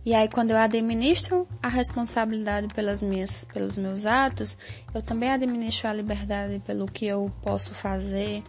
E 0.05 0.13
aí, 0.13 0.29
quando 0.29 0.51
eu 0.51 0.57
administro 0.57 1.47
a 1.63 1.67
responsabilidade 1.67 2.67
pelas 2.67 3.01
minhas, 3.01 3.43
pelos 3.45 3.75
meus 3.75 4.05
atos, 4.05 4.55
eu 4.93 5.01
também 5.01 5.31
administro 5.31 5.87
a 5.87 5.93
liberdade 5.93 6.61
pelo 6.63 6.85
que 6.85 7.07
eu 7.07 7.31
posso 7.41 7.73
fazer 7.73 8.43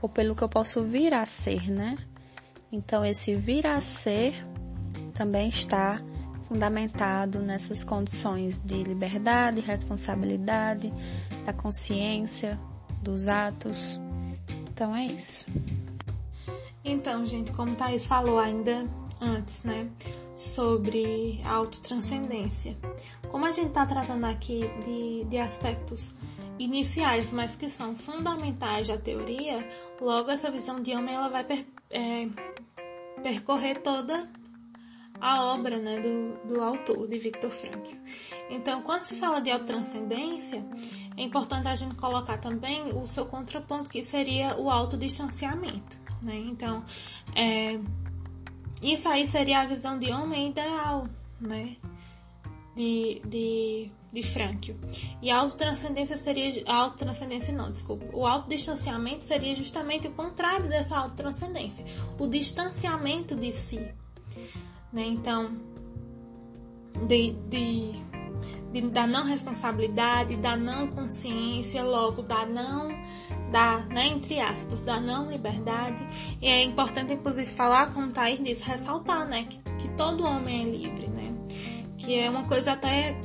ou 0.00 0.08
pelo 0.08 0.34
que 0.34 0.42
eu 0.42 0.48
posso 0.48 0.82
vir 0.82 1.14
a 1.14 1.24
ser, 1.24 1.70
né? 1.70 1.98
Então, 2.70 3.04
esse 3.04 3.34
vir 3.34 3.66
a 3.66 3.80
ser 3.80 4.34
também 5.14 5.48
está 5.48 6.00
fundamentado 6.46 7.40
nessas 7.40 7.84
condições 7.84 8.58
de 8.58 8.82
liberdade, 8.82 9.60
responsabilidade, 9.60 10.92
da 11.44 11.52
consciência, 11.52 12.58
dos 13.02 13.26
atos. 13.28 14.00
Então, 14.70 14.94
é 14.94 15.06
isso. 15.06 15.46
Então, 16.84 17.26
gente, 17.26 17.52
como 17.52 17.74
Thaís 17.74 18.06
falou 18.06 18.38
ainda 18.38 18.86
antes, 19.20 19.62
né? 19.62 19.90
sobre 20.38 21.40
autotranscendência. 21.44 22.76
Como 23.28 23.44
a 23.44 23.50
gente 23.50 23.68
está 23.68 23.84
tratando 23.84 24.24
aqui 24.24 24.70
de, 24.84 25.24
de 25.24 25.36
aspectos 25.36 26.14
iniciais, 26.58 27.32
mas 27.32 27.54
que 27.56 27.68
são 27.68 27.94
fundamentais 27.94 28.88
da 28.88 28.98
teoria, 28.98 29.68
logo 30.00 30.30
essa 30.30 30.50
visão 30.50 30.80
de 30.80 30.94
homem 30.94 31.14
ela 31.14 31.28
vai 31.28 31.44
per, 31.44 31.66
é, 31.90 32.28
percorrer 33.22 33.82
toda 33.82 34.28
a 35.20 35.44
obra 35.44 35.78
né, 35.78 36.00
do, 36.00 36.46
do 36.46 36.62
autor, 36.62 37.08
de 37.08 37.18
Viktor 37.18 37.50
Frankl. 37.50 37.96
Então, 38.48 38.82
quando 38.82 39.02
se 39.02 39.16
fala 39.16 39.40
de 39.40 39.50
autotranscendência, 39.50 40.64
é 41.16 41.22
importante 41.22 41.68
a 41.68 41.74
gente 41.74 41.96
colocar 41.96 42.38
também 42.38 42.84
o 42.96 43.06
seu 43.06 43.26
contraponto, 43.26 43.88
que 43.88 44.02
seria 44.04 44.56
o 44.56 44.70
autodistanciamento. 44.70 45.98
Né? 46.22 46.36
Então, 46.36 46.84
é, 47.34 47.80
isso 48.82 49.08
aí 49.08 49.26
seria 49.26 49.60
a 49.60 49.66
visão 49.66 49.98
de 49.98 50.10
homem 50.12 50.50
ideal, 50.50 51.08
né? 51.40 51.76
De, 52.76 53.20
de, 53.24 53.90
de 54.12 54.22
Frankl. 54.22 54.72
E 55.20 55.30
a 55.30 55.38
autotranscendência 55.38 56.16
seria. 56.16 56.62
A 56.66 56.74
autotranscendência 56.74 57.54
não, 57.54 57.70
desculpa. 57.70 58.06
O 58.12 58.26
autodistanciamento 58.26 59.24
seria 59.24 59.54
justamente 59.54 60.08
o 60.08 60.12
contrário 60.12 60.68
dessa 60.68 60.96
autotranscendência. 60.96 61.84
O 62.18 62.26
distanciamento 62.26 63.34
de 63.34 63.52
si. 63.52 63.94
Né? 64.92 65.04
Então, 65.06 65.56
de, 67.06 67.32
de, 67.48 68.80
da 68.90 69.06
não 69.06 69.24
responsabilidade, 69.24 70.36
da 70.36 70.56
não 70.56 70.88
consciência, 70.88 71.82
logo 71.84 72.22
da 72.22 72.46
não 72.46 72.88
da, 73.50 73.78
né, 73.88 74.06
entre 74.06 74.40
aspas, 74.40 74.82
da 74.82 75.00
não 75.00 75.30
liberdade. 75.30 76.06
E 76.40 76.46
é 76.46 76.62
importante, 76.64 77.14
inclusive, 77.14 77.46
falar, 77.46 77.92
como 77.92 78.10
Thaís 78.12 78.42
disse, 78.42 78.62
ressaltar, 78.62 79.26
né, 79.26 79.44
que, 79.44 79.58
que 79.76 79.88
todo 79.96 80.24
homem 80.24 80.62
é 80.62 80.70
livre, 80.70 81.08
né? 81.08 81.34
Que 81.96 82.18
é 82.18 82.30
uma 82.30 82.44
coisa 82.44 82.72
até 82.72 83.18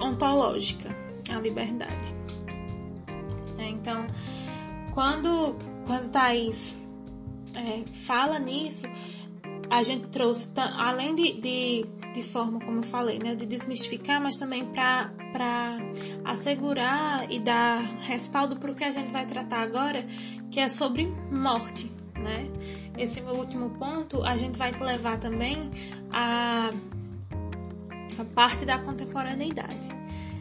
ontológica, 0.00 0.94
a 1.30 1.40
liberdade. 1.40 2.14
É, 3.58 3.68
então, 3.68 4.06
quando, 4.92 5.56
quando 5.86 6.10
Thaís 6.10 6.76
é, 7.54 7.84
fala 8.06 8.38
nisso, 8.38 8.86
a 9.70 9.82
gente 9.82 10.06
trouxe, 10.08 10.50
além 10.56 11.14
de, 11.14 11.32
de, 11.40 11.86
de 12.14 12.22
forma, 12.22 12.60
como 12.60 12.78
eu 12.78 12.82
falei, 12.82 13.18
né, 13.18 13.34
de 13.34 13.46
desmistificar, 13.46 14.20
mas 14.20 14.36
também 14.36 14.64
para 14.66 15.10
assegurar 16.24 17.30
e 17.30 17.40
dar 17.40 17.80
respaldo 18.00 18.56
para 18.56 18.70
o 18.70 18.74
que 18.74 18.84
a 18.84 18.92
gente 18.92 19.12
vai 19.12 19.26
tratar 19.26 19.60
agora, 19.60 20.06
que 20.50 20.60
é 20.60 20.68
sobre 20.68 21.06
morte, 21.30 21.90
né? 22.14 22.48
Esse 22.96 23.20
último 23.20 23.70
ponto, 23.70 24.22
a 24.22 24.36
gente 24.36 24.56
vai 24.56 24.72
levar 24.72 25.18
também 25.18 25.70
a, 26.10 26.70
a 28.18 28.24
parte 28.24 28.64
da 28.64 28.78
contemporaneidade. 28.78 29.88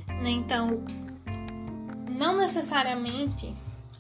Né? 0.08 0.30
Então, 0.30 0.84
não 2.10 2.38
necessariamente 2.38 3.54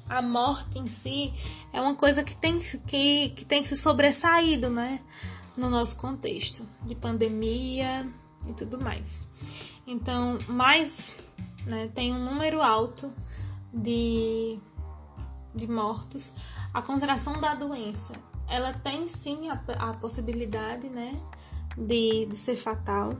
a 0.07 0.21
morte 0.21 0.77
em 0.77 0.87
si 0.87 1.33
é 1.73 1.81
uma 1.81 1.95
coisa 1.95 2.23
que 2.23 2.35
tem, 2.35 2.59
que, 2.59 3.29
que 3.29 3.45
tem 3.45 3.63
se 3.63 3.75
sobressaído, 3.75 4.69
né? 4.69 5.01
no 5.57 5.69
nosso 5.69 5.97
contexto 5.97 6.67
de 6.83 6.95
pandemia 6.95 8.07
e 8.47 8.53
tudo 8.53 8.79
mais. 8.79 9.27
Então, 9.87 10.37
mais 10.47 11.19
né, 11.65 11.89
tem 11.93 12.13
um 12.13 12.23
número 12.23 12.61
alto 12.61 13.11
de, 13.73 14.59
de 15.53 15.67
mortos. 15.67 16.35
A 16.73 16.81
contração 16.81 17.39
da 17.39 17.55
doença, 17.55 18.13
ela 18.47 18.73
tem 18.73 19.07
sim 19.07 19.49
a, 19.49 19.61
a 19.79 19.93
possibilidade, 19.93 20.89
né, 20.89 21.19
de, 21.77 22.25
de 22.25 22.37
ser 22.37 22.55
fatal. 22.55 23.17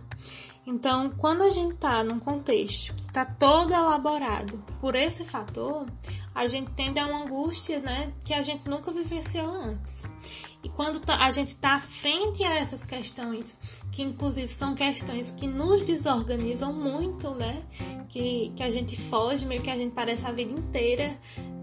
Então, 0.67 1.11
quando 1.11 1.43
a 1.43 1.51
gente 1.51 1.75
está 1.75 2.03
num 2.03 2.19
contexto 2.19 2.95
que 2.95 3.03
está 3.03 3.23
todo 3.23 3.71
elaborado 3.71 4.57
por 4.81 4.95
esse 4.95 5.23
fator, 5.23 5.85
a 6.33 6.47
gente 6.47 6.71
tende 6.71 6.99
a 6.99 7.05
uma 7.05 7.23
angústia, 7.23 7.79
né, 7.79 8.11
que 8.23 8.33
a 8.33 8.41
gente 8.41 8.67
nunca 8.67 8.91
vivenciou 8.91 9.47
antes. 9.47 10.09
E 10.63 10.69
quando 10.69 10.99
tá, 10.99 11.17
a 11.23 11.29
gente 11.29 11.49
está 11.49 11.79
frente 11.79 12.43
a 12.43 12.57
essas 12.57 12.83
questões, 12.83 13.59
que 13.91 14.01
inclusive 14.01 14.51
são 14.51 14.73
questões 14.73 15.29
que 15.29 15.45
nos 15.45 15.83
desorganizam 15.83 16.73
muito, 16.73 17.29
né, 17.35 17.63
que, 18.09 18.51
que 18.55 18.63
a 18.63 18.71
gente 18.71 18.99
foge, 18.99 19.45
meio 19.45 19.61
que 19.61 19.69
a 19.69 19.77
gente 19.77 19.93
parece 19.93 20.25
a 20.25 20.31
vida 20.31 20.51
inteira, 20.51 21.15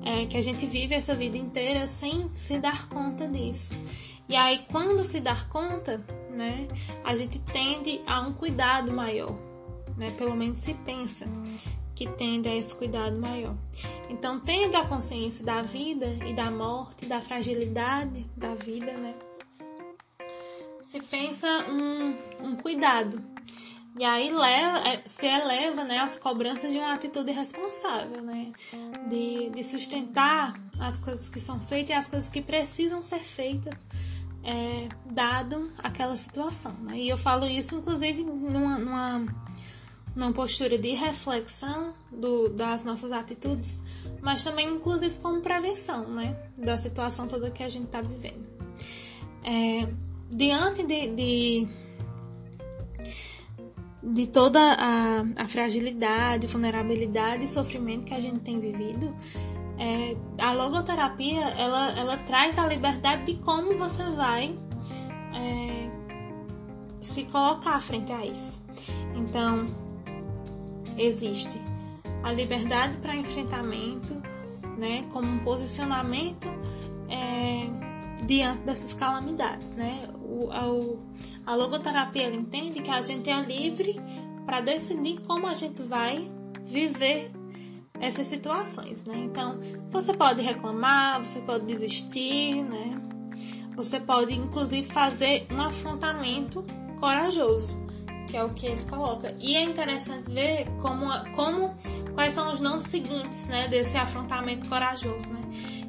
é, 0.05 0.27
que 0.27 0.37
a 0.37 0.41
gente 0.41 0.65
vive 0.65 0.95
essa 0.95 1.15
vida 1.17 1.37
inteira 1.37 1.89
sem 1.89 2.33
se 2.33 2.57
dar 2.61 2.89
conta 2.89 3.27
disso. 3.27 3.73
E 4.29 4.37
aí, 4.37 4.65
quando 4.71 5.05
se 5.05 5.21
dar 5.21 5.49
conta, 5.49 6.05
né, 6.33 6.67
a 7.05 7.15
gente 7.15 7.39
tende 7.39 8.01
a 8.07 8.21
um 8.21 8.33
cuidado 8.33 8.93
maior, 8.93 9.37
né, 9.97 10.11
pelo 10.13 10.35
menos 10.35 10.59
se 10.59 10.75
pensa 10.75 11.27
que 11.95 12.07
tende 12.07 12.49
a 12.49 12.57
esse 12.57 12.75
cuidado 12.75 13.17
maior. 13.19 13.55
Então, 14.09 14.41
tendo 14.41 14.77
a 14.77 14.87
consciência 14.87 15.45
da 15.45 15.63
vida 15.63 16.07
e 16.27 16.33
da 16.33 16.51
morte, 16.51 17.07
da 17.07 17.21
fragilidade 17.21 18.27
da 18.37 18.55
vida, 18.55 18.93
né, 18.93 19.15
se 20.85 21.01
pensa 21.01 21.49
um, 21.71 22.49
um 22.49 22.57
cuidado. 22.57 23.23
E 23.99 24.05
aí 24.05 24.31
leva, 24.31 24.79
é, 24.89 25.03
se 25.07 25.27
eleva 25.27 25.85
né, 25.85 25.99
as 25.99 26.19
cobranças 26.19 26.73
de 26.73 26.79
uma 26.79 26.95
atitude 26.95 27.31
responsável, 27.31 28.23
né? 28.23 28.53
De, 29.09 29.51
de 29.51 29.63
sustentar 29.63 30.55
as 30.81 30.99
coisas 30.99 31.29
que 31.29 31.41
são 31.41 31.61
feitas 31.61 31.91
e 31.91 31.93
as 31.93 32.07
coisas 32.09 32.31
que 32.31 32.41
precisam 32.41 33.03
ser 33.03 33.21
feitas 33.21 33.87
é, 34.43 34.89
dado 35.07 35.71
aquela 35.79 36.17
situação. 36.17 36.75
Né? 36.83 36.99
E 36.99 37.09
eu 37.09 37.17
falo 37.17 37.47
isso, 37.47 37.77
inclusive, 37.77 38.25
numa, 38.25 38.79
numa, 38.79 39.27
numa 40.15 40.33
postura 40.33 40.77
de 40.77 40.91
reflexão 40.91 41.95
do, 42.11 42.49
das 42.49 42.85
nossas 42.85 43.13
atitudes, 43.13 43.79
mas 44.21 44.43
também, 44.43 44.69
inclusive, 44.75 45.17
como 45.19 45.41
prevenção 45.41 46.09
né? 46.09 46.37
da 46.57 46.77
situação 46.77 47.27
toda 47.27 47.51
que 47.51 47.63
a 47.63 47.69
gente 47.69 47.87
está 47.87 48.01
vivendo. 48.01 48.47
É, 49.45 49.89
diante 50.31 50.85
de, 50.85 51.09
de, 51.09 51.69
de 54.03 54.27
toda 54.29 54.61
a, 54.61 55.25
a 55.37 55.49
fragilidade, 55.49 56.47
vulnerabilidade 56.47 57.45
e 57.45 57.49
sofrimento 57.49 58.05
que 58.05 58.15
a 58.15 58.21
gente 58.21 58.41
tem 58.41 58.59
vivido, 58.59 59.15
é, 59.83 60.17
a 60.39 60.53
logoterapia 60.53 61.41
ela, 61.41 61.91
ela 61.99 62.17
traz 62.19 62.57
a 62.57 62.65
liberdade 62.69 63.25
de 63.25 63.35
como 63.43 63.77
você 63.77 64.05
vai 64.13 64.57
é, 65.35 65.91
se 67.01 67.25
colocar 67.25 67.81
frente 67.81 68.13
a 68.13 68.25
isso. 68.25 68.63
Então, 69.17 69.67
existe 70.97 71.61
a 72.23 72.33
liberdade 72.33 72.97
para 72.99 73.17
enfrentamento, 73.17 74.23
né, 74.79 75.05
como 75.13 75.27
um 75.27 75.41
posicionamento 75.41 76.47
é, 77.09 77.67
diante 78.25 78.63
dessas 78.63 78.95
calamidades, 78.95 79.73
né? 79.73 80.09
O, 80.23 80.49
a, 80.53 81.53
a 81.53 81.57
logoterapia 81.57 82.33
entende 82.33 82.81
que 82.81 82.91
a 82.91 83.03
gente 83.03 83.29
é 83.29 83.41
livre 83.43 84.01
para 84.47 84.61
decidir 84.61 85.21
como 85.23 85.49
a 85.49 85.55
gente 85.55 85.83
vai 85.83 86.31
viver 86.65 87.33
essas 88.03 88.27
situações, 88.27 89.05
né? 89.05 89.17
Então, 89.17 89.61
você 89.89 90.13
pode 90.13 90.43
reclamar, 90.43 91.23
você 91.23 91.41
pode 91.41 91.65
desistir, 91.67 92.61
né? 92.65 93.01
Você 93.77 94.01
pode, 94.01 94.35
inclusive, 94.35 94.83
fazer 94.83 95.47
um 95.49 95.63
afrontamento 95.63 96.67
corajoso, 96.99 97.79
que 98.29 98.37
é 98.37 98.43
o 98.43 98.53
que 98.53 98.67
ele 98.67 98.85
coloca. 98.87 99.33
E 99.39 99.55
é 99.55 99.63
interessante 99.63 100.29
ver 100.29 100.67
como, 100.83 101.07
como 101.37 101.77
quais 102.13 102.35
são 102.35 102.53
os 102.53 102.61
nomes 102.61 102.87
seguintes, 102.87 103.47
né, 103.47 103.69
desse 103.69 103.97
afrontamento 103.97 104.69
corajoso, 104.69 105.31
né? 105.31 105.41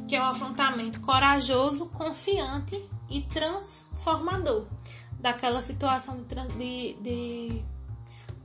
Que 0.08 0.16
é 0.16 0.22
o 0.22 0.26
afrontamento 0.26 1.02
corajoso, 1.02 1.90
confiante 1.90 2.80
e 3.10 3.22
transformador 3.24 4.68
daquela 5.20 5.64
situação 5.64 6.18
de, 6.58 6.94
de 6.94 6.94
de 7.02 7.66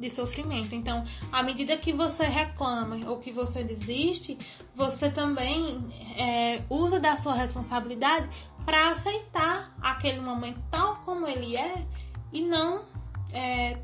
sofrimento. 0.09 0.75
Então, 0.75 1.05
à 1.33 1.43
medida 1.43 1.77
que 1.77 1.93
você 1.93 2.25
reclama 2.25 2.97
ou 3.09 3.19
que 3.19 3.33
você 3.33 3.65
desiste, 3.65 4.39
você 4.75 5.11
também 5.11 5.85
é, 6.17 6.63
usa 6.71 7.01
da 7.01 7.17
sua 7.17 7.35
responsabilidade 7.35 8.29
para 8.65 8.91
aceitar 8.91 9.75
aquele 9.81 10.21
momento 10.21 10.61
tal 10.71 10.97
como 10.97 11.27
ele 11.27 11.57
é 11.57 11.87
e 12.33 12.43
não 12.43 12.85
é, 13.33 13.79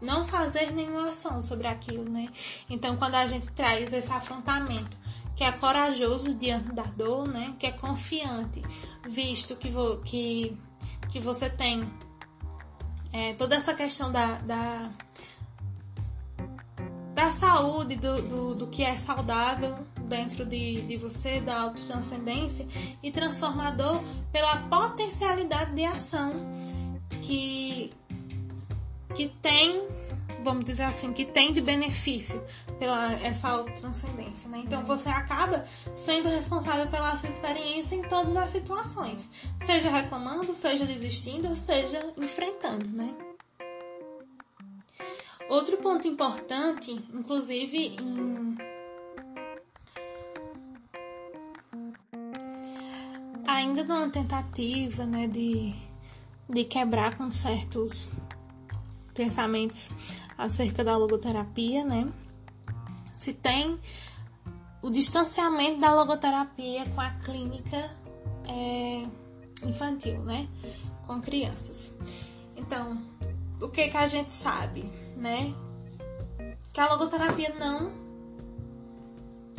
não 0.00 0.24
fazer 0.24 0.72
nenhuma 0.72 1.10
ação 1.10 1.42
sobre 1.42 1.66
aquilo, 1.66 2.08
né? 2.08 2.28
Então, 2.68 2.96
quando 2.96 3.14
a 3.14 3.26
gente 3.26 3.50
traz 3.52 3.92
esse 3.92 4.10
afrontamento, 4.10 4.96
que 5.34 5.42
é 5.42 5.50
corajoso 5.52 6.34
diante 6.34 6.72
da 6.72 6.84
dor, 6.84 7.28
né? 7.28 7.54
Que 7.58 7.66
é 7.66 7.72
confiante, 7.72 8.62
visto 9.06 9.56
que, 9.56 9.68
vo, 9.68 9.98
que, 9.98 10.56
que 11.10 11.18
você 11.18 11.50
tem 11.50 11.90
é, 13.14 13.32
toda 13.34 13.54
essa 13.54 13.72
questão 13.72 14.10
da, 14.10 14.38
da, 14.38 14.90
da 17.14 17.30
saúde, 17.30 17.94
do, 17.94 18.22
do, 18.22 18.54
do, 18.56 18.66
que 18.66 18.82
é 18.82 18.96
saudável 18.96 19.86
dentro 20.08 20.44
de, 20.44 20.82
de 20.82 20.96
você, 20.96 21.40
da 21.40 21.60
autotranscendência 21.60 22.66
e 23.00 23.12
transformador 23.12 24.02
pela 24.32 24.56
potencialidade 24.62 25.76
de 25.76 25.84
ação 25.84 26.32
que, 27.22 27.92
que 29.14 29.28
tem, 29.40 29.86
vamos 30.44 30.64
dizer 30.64 30.84
assim, 30.84 31.12
que 31.12 31.24
tem 31.24 31.52
de 31.52 31.60
benefício 31.60 32.44
pela 32.78 33.12
essa 33.14 33.48
autotranscendência, 33.48 34.48
né? 34.48 34.62
Então 34.64 34.84
você 34.84 35.08
acaba 35.08 35.64
sendo 35.94 36.28
responsável 36.28 36.86
pela 36.88 37.16
sua 37.16 37.30
experiência 37.30 37.96
em 37.96 38.02
todas 38.02 38.36
as 38.36 38.50
situações, 38.50 39.30
seja 39.56 39.90
reclamando, 39.90 40.54
seja 40.54 40.84
desistindo, 40.84 41.56
seja 41.56 42.12
enfrentando, 42.16 42.88
né? 42.90 43.14
Outro 45.48 45.76
ponto 45.78 46.06
importante, 46.06 46.92
inclusive 47.12 47.96
em 48.00 48.56
ainda 53.46 53.84
numa 53.84 54.08
tentativa, 54.10 55.04
né, 55.04 55.26
de, 55.26 55.74
de 56.48 56.64
quebrar 56.64 57.16
com 57.16 57.30
certos 57.30 58.10
pensamentos 59.14 59.90
acerca 60.36 60.84
da 60.84 60.96
logoterapia, 60.96 61.84
né? 61.84 62.12
Se 63.16 63.32
tem 63.32 63.78
o 64.82 64.90
distanciamento 64.90 65.80
da 65.80 65.94
logoterapia 65.94 66.84
com 66.90 67.00
a 67.00 67.10
clínica 67.10 67.90
é, 68.46 69.06
infantil, 69.66 70.22
né? 70.22 70.48
Com 71.06 71.20
crianças. 71.20 71.94
Então, 72.56 73.00
o 73.60 73.68
que 73.70 73.88
que 73.88 73.96
a 73.96 74.06
gente 74.06 74.30
sabe, 74.30 74.82
né? 75.16 75.54
Que 76.72 76.80
a 76.80 76.88
logoterapia 76.90 77.54
não 77.58 77.92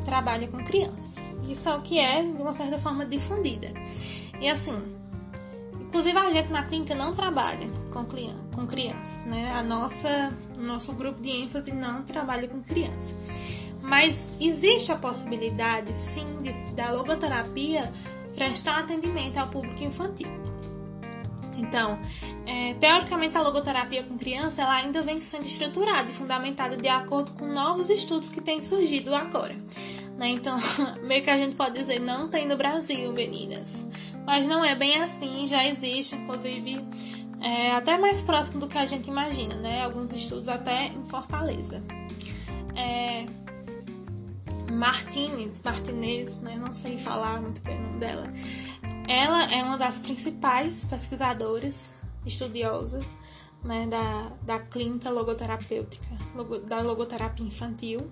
trabalha 0.04 0.48
com 0.48 0.64
crianças. 0.64 1.16
Isso 1.50 1.68
é 1.68 1.76
o 1.76 1.82
que 1.82 1.98
é, 2.00 2.22
de 2.22 2.42
uma 2.42 2.54
certa 2.54 2.78
forma, 2.78 3.06
difundida. 3.06 3.74
E 4.40 4.50
assim, 4.50 4.95
inclusive 5.96 6.18
a 6.18 6.30
gente 6.30 6.52
na 6.52 6.64
clínica 6.64 6.94
não 6.94 7.14
trabalha 7.14 7.70
com, 7.90 8.06
com 8.54 8.68
crianças, 8.68 9.26
né? 9.26 9.54
A 9.54 9.64
nossa, 9.64 10.34
nosso 10.58 10.92
grupo 10.92 11.22
de 11.22 11.30
ênfase 11.30 11.72
não 11.72 12.04
trabalha 12.04 12.50
com 12.50 12.62
crianças. 12.62 13.16
Mas 13.82 14.28
existe 14.38 14.92
a 14.92 14.98
possibilidade, 14.98 15.94
sim, 15.94 16.26
de, 16.42 16.52
da 16.74 16.92
logoterapia 16.92 17.94
prestar 18.36 18.80
atendimento 18.80 19.38
ao 19.38 19.48
público 19.48 19.82
infantil. 19.86 20.28
Então, 21.56 21.98
é, 22.46 22.74
teoricamente 22.74 23.38
a 23.38 23.42
logoterapia 23.42 24.04
com 24.04 24.18
criança 24.18 24.64
ela 24.64 24.76
ainda 24.76 25.02
vem 25.02 25.22
sendo 25.22 25.46
estruturada 25.46 26.12
e 26.12 26.14
fundamentada 26.14 26.76
de 26.76 26.90
acordo 26.90 27.32
com 27.32 27.46
novos 27.46 27.90
estudos 27.90 28.28
que 28.28 28.42
têm 28.42 28.60
surgido 28.60 29.16
agora. 29.16 29.56
Né? 30.18 30.28
Então, 30.28 30.58
meio 31.04 31.24
que 31.24 31.30
a 31.30 31.38
gente 31.38 31.56
pode 31.56 31.80
dizer, 31.80 32.02
não 32.02 32.28
tem 32.28 32.46
no 32.46 32.58
Brasil, 32.58 33.14
meninas. 33.14 33.88
Mas 34.26 34.46
não 34.46 34.64
é 34.64 34.76
bem 34.76 35.02
assim, 35.02 35.46
já 35.46 35.66
existe, 35.68 36.16
inclusive, 36.16 36.84
é, 37.42 37.72
até 37.72 37.98
mais 37.98 38.20
próximo 38.22 38.60
do 38.60 38.68
que 38.68 38.78
a 38.78 38.86
gente 38.86 39.08
imagina, 39.08 39.56
né? 39.56 39.84
Alguns 39.84 40.12
estudos 40.14 40.48
até 40.48 40.88
em 40.88 41.06
Fortaleza. 41.06 41.84
É, 42.76 43.26
Martinez, 44.72 45.62
Martinez, 45.64 46.36
né? 46.42 46.58
Não 46.58 46.74
sei 46.74 46.98
falar 46.98 47.42
muito 47.42 47.62
bem 47.62 47.78
o 47.78 47.82
nome 47.82 48.00
dela 48.00 48.26
ela 49.08 49.44
é 49.52 49.64
uma 49.64 49.78
das 49.78 50.00
principais 50.00 50.86
pesquisadoras 50.86 51.94
estudiosas 52.26 53.06
né, 53.64 53.88
da, 53.88 54.32
da 54.44 54.60
clínica 54.60 55.10
logoterapêutica, 55.10 56.06
logo, 56.36 56.60
da 56.60 56.82
logoterapia 56.82 57.46
infantil, 57.46 58.12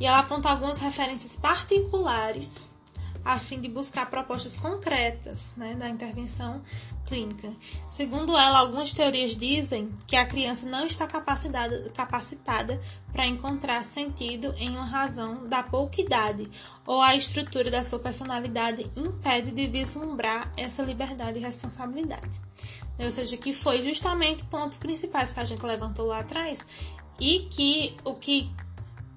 e 0.00 0.06
ela 0.06 0.20
aponta 0.20 0.48
algumas 0.48 0.78
referências 0.78 1.36
particulares 1.36 2.48
a 3.24 3.38
fim 3.38 3.60
de 3.60 3.68
buscar 3.68 4.10
propostas 4.10 4.56
concretas 4.56 5.52
né, 5.56 5.74
da 5.74 5.88
intervenção 5.88 6.62
clínica. 7.06 7.52
Segundo 7.90 8.36
ela, 8.36 8.58
algumas 8.58 8.92
teorias 8.92 9.36
dizem 9.36 9.90
que 10.06 10.16
a 10.16 10.26
criança 10.26 10.66
não 10.66 10.84
está 10.84 11.06
capacitada, 11.06 11.90
capacitada 11.90 12.80
para 13.12 13.26
encontrar 13.26 13.84
sentido 13.84 14.54
em 14.58 14.70
uma 14.70 14.84
razão 14.84 15.48
da 15.48 15.62
pouca 15.62 16.00
idade, 16.00 16.50
ou 16.86 17.00
a 17.00 17.14
estrutura 17.14 17.70
da 17.70 17.82
sua 17.82 17.98
personalidade 17.98 18.90
impede 18.96 19.50
de 19.50 19.66
vislumbrar 19.66 20.52
essa 20.56 20.82
liberdade 20.82 21.38
e 21.38 21.42
responsabilidade. 21.42 22.40
Ou 22.98 23.10
seja, 23.10 23.36
que 23.36 23.52
foi 23.52 23.82
justamente 23.82 24.44
pontos 24.44 24.78
principais 24.78 25.32
que 25.32 25.40
a 25.40 25.44
gente 25.44 25.64
levantou 25.64 26.06
lá 26.06 26.20
atrás 26.20 26.58
e 27.18 27.40
que 27.50 27.96
o 28.04 28.14
que 28.14 28.50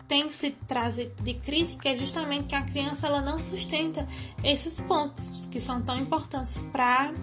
tem 0.08 0.30
se 0.30 0.52
trazer 0.52 1.14
de 1.22 1.34
crítica 1.34 1.90
é 1.90 1.98
justamente 1.98 2.48
que 2.48 2.56
a 2.56 2.62
criança 2.62 3.08
ela 3.08 3.22
não 3.22 3.42
sustenta 3.42 4.08
esses 4.44 4.80
pontos 4.82 5.48
que 5.52 5.60
são 5.60 5.82
tão 5.82 5.98
importantes 6.00 6.60
para 6.72 7.14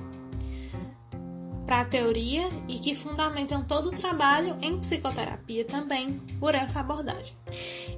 para 1.65 1.81
a 1.81 1.85
teoria 1.87 2.47
e 2.69 2.79
que 2.79 2.95
fundamentam 2.95 3.65
todo 3.65 3.89
o 3.89 3.93
trabalho 3.93 4.59
em 4.61 4.79
psicoterapia 4.79 5.65
também 5.65 6.19
por 6.39 6.55
essa 6.55 6.81
abordagem. 6.81 7.35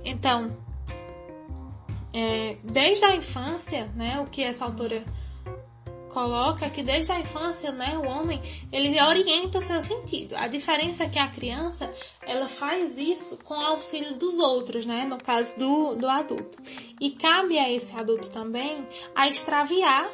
Então, 0.05 0.57
é, 2.12 2.57
desde 2.62 3.05
a 3.05 3.16
infância, 3.16 3.87
né, 3.96 4.20
o 4.20 4.27
que 4.27 4.40
essa 4.40 4.64
autora 4.64 5.05
coloca 6.16 6.70
que 6.70 6.83
desde 6.83 7.12
a 7.12 7.20
infância, 7.20 7.70
né, 7.70 7.98
o 7.98 8.07
homem, 8.09 8.40
ele 8.72 8.98
orienta 9.02 9.59
o 9.59 9.62
seu 9.62 9.83
sentido. 9.83 10.35
A 10.35 10.48
diferença 10.48 11.05
é 11.05 11.09
que 11.11 11.18
a 11.18 11.29
criança, 11.29 11.92
ela 12.22 12.48
faz 12.48 12.96
isso 12.96 13.37
com 13.44 13.52
auxílio 13.52 14.14
dos 14.14 14.38
outros, 14.38 14.87
né, 14.87 15.05
no 15.05 15.18
caso 15.18 15.55
do, 15.59 15.94
do 15.94 16.09
adulto. 16.09 16.57
E 16.98 17.11
cabe 17.11 17.59
a 17.59 17.70
esse 17.70 17.94
adulto 17.94 18.31
também 18.31 18.88
a 19.14 19.29
extraviar, 19.29 20.09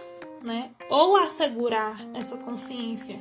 né, 0.44 0.72
ou 0.90 1.16
assegurar 1.16 2.04
essa 2.14 2.36
consciência 2.36 3.20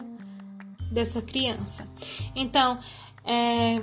dessa 0.92 1.22
criança. 1.22 1.88
Então, 2.36 2.80
é, 3.24 3.80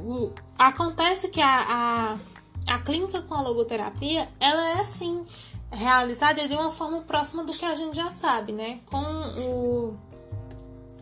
o, 0.00 0.30
acontece 0.56 1.28
que 1.28 1.42
a, 1.42 1.64
a, 1.68 2.18
a 2.66 2.78
clínica 2.78 3.22
com 3.22 3.34
a 3.34 3.42
logoterapia, 3.42 4.28
ela 4.38 4.68
é 4.70 4.80
assim, 4.80 5.24
realizada 5.70 6.46
de 6.46 6.54
uma 6.54 6.70
forma 6.70 7.00
próxima 7.02 7.44
do 7.44 7.52
que 7.52 7.64
a 7.64 7.74
gente 7.74 7.96
já 7.96 8.10
sabe, 8.10 8.52
né? 8.52 8.80
Com 8.86 9.02
o 9.02 9.96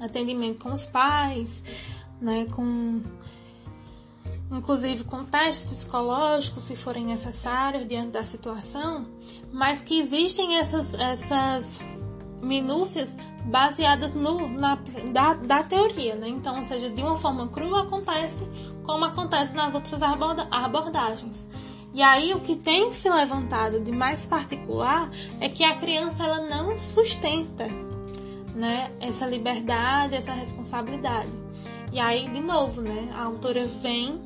atendimento 0.01 0.59
com 0.59 0.73
os 0.73 0.87
pais, 0.87 1.62
né? 2.20 2.46
Com 2.46 3.03
inclusive 4.51 5.05
com 5.05 5.25
testes 5.25 5.64
psicológicos, 5.64 6.64
se 6.64 6.75
forem 6.75 7.07
necessários 7.07 7.87
diante 7.87 8.11
da 8.11 8.23
situação, 8.23 9.07
mas 9.53 9.79
que 9.79 10.01
existem 10.01 10.59
essas, 10.59 10.92
essas 10.94 11.79
minúcias 12.42 13.16
baseadas 13.44 14.12
no, 14.12 14.49
na, 14.49 14.77
da, 15.12 15.35
da 15.35 15.62
teoria, 15.62 16.16
né? 16.16 16.29
Então, 16.29 16.57
ou 16.57 16.64
seja, 16.64 16.90
de 16.90 17.01
uma 17.01 17.16
forma 17.16 17.49
crua 17.49 17.83
acontece 17.83 18.44
como 18.90 19.05
acontece 19.05 19.55
nas 19.55 19.72
outras 19.72 20.03
abordagens. 20.03 21.46
E 21.94 22.03
aí 22.03 22.35
o 22.35 22.40
que 22.40 22.57
tem 22.57 22.92
se 22.92 23.09
levantado 23.09 23.79
de 23.79 23.92
mais 23.92 24.26
particular 24.26 25.09
é 25.38 25.48
que 25.48 25.62
a 25.62 25.76
criança 25.76 26.24
ela 26.24 26.40
não 26.40 26.76
sustenta, 26.76 27.68
né, 28.53 28.90
essa 29.00 29.26
liberdade, 29.26 30.16
essa 30.16 30.33
responsabilidade. 30.33 31.31
E 31.92 32.00
aí 32.00 32.29
de 32.29 32.40
novo, 32.40 32.81
né, 32.81 33.12
a 33.14 33.22
autora 33.22 33.64
vem 33.64 34.20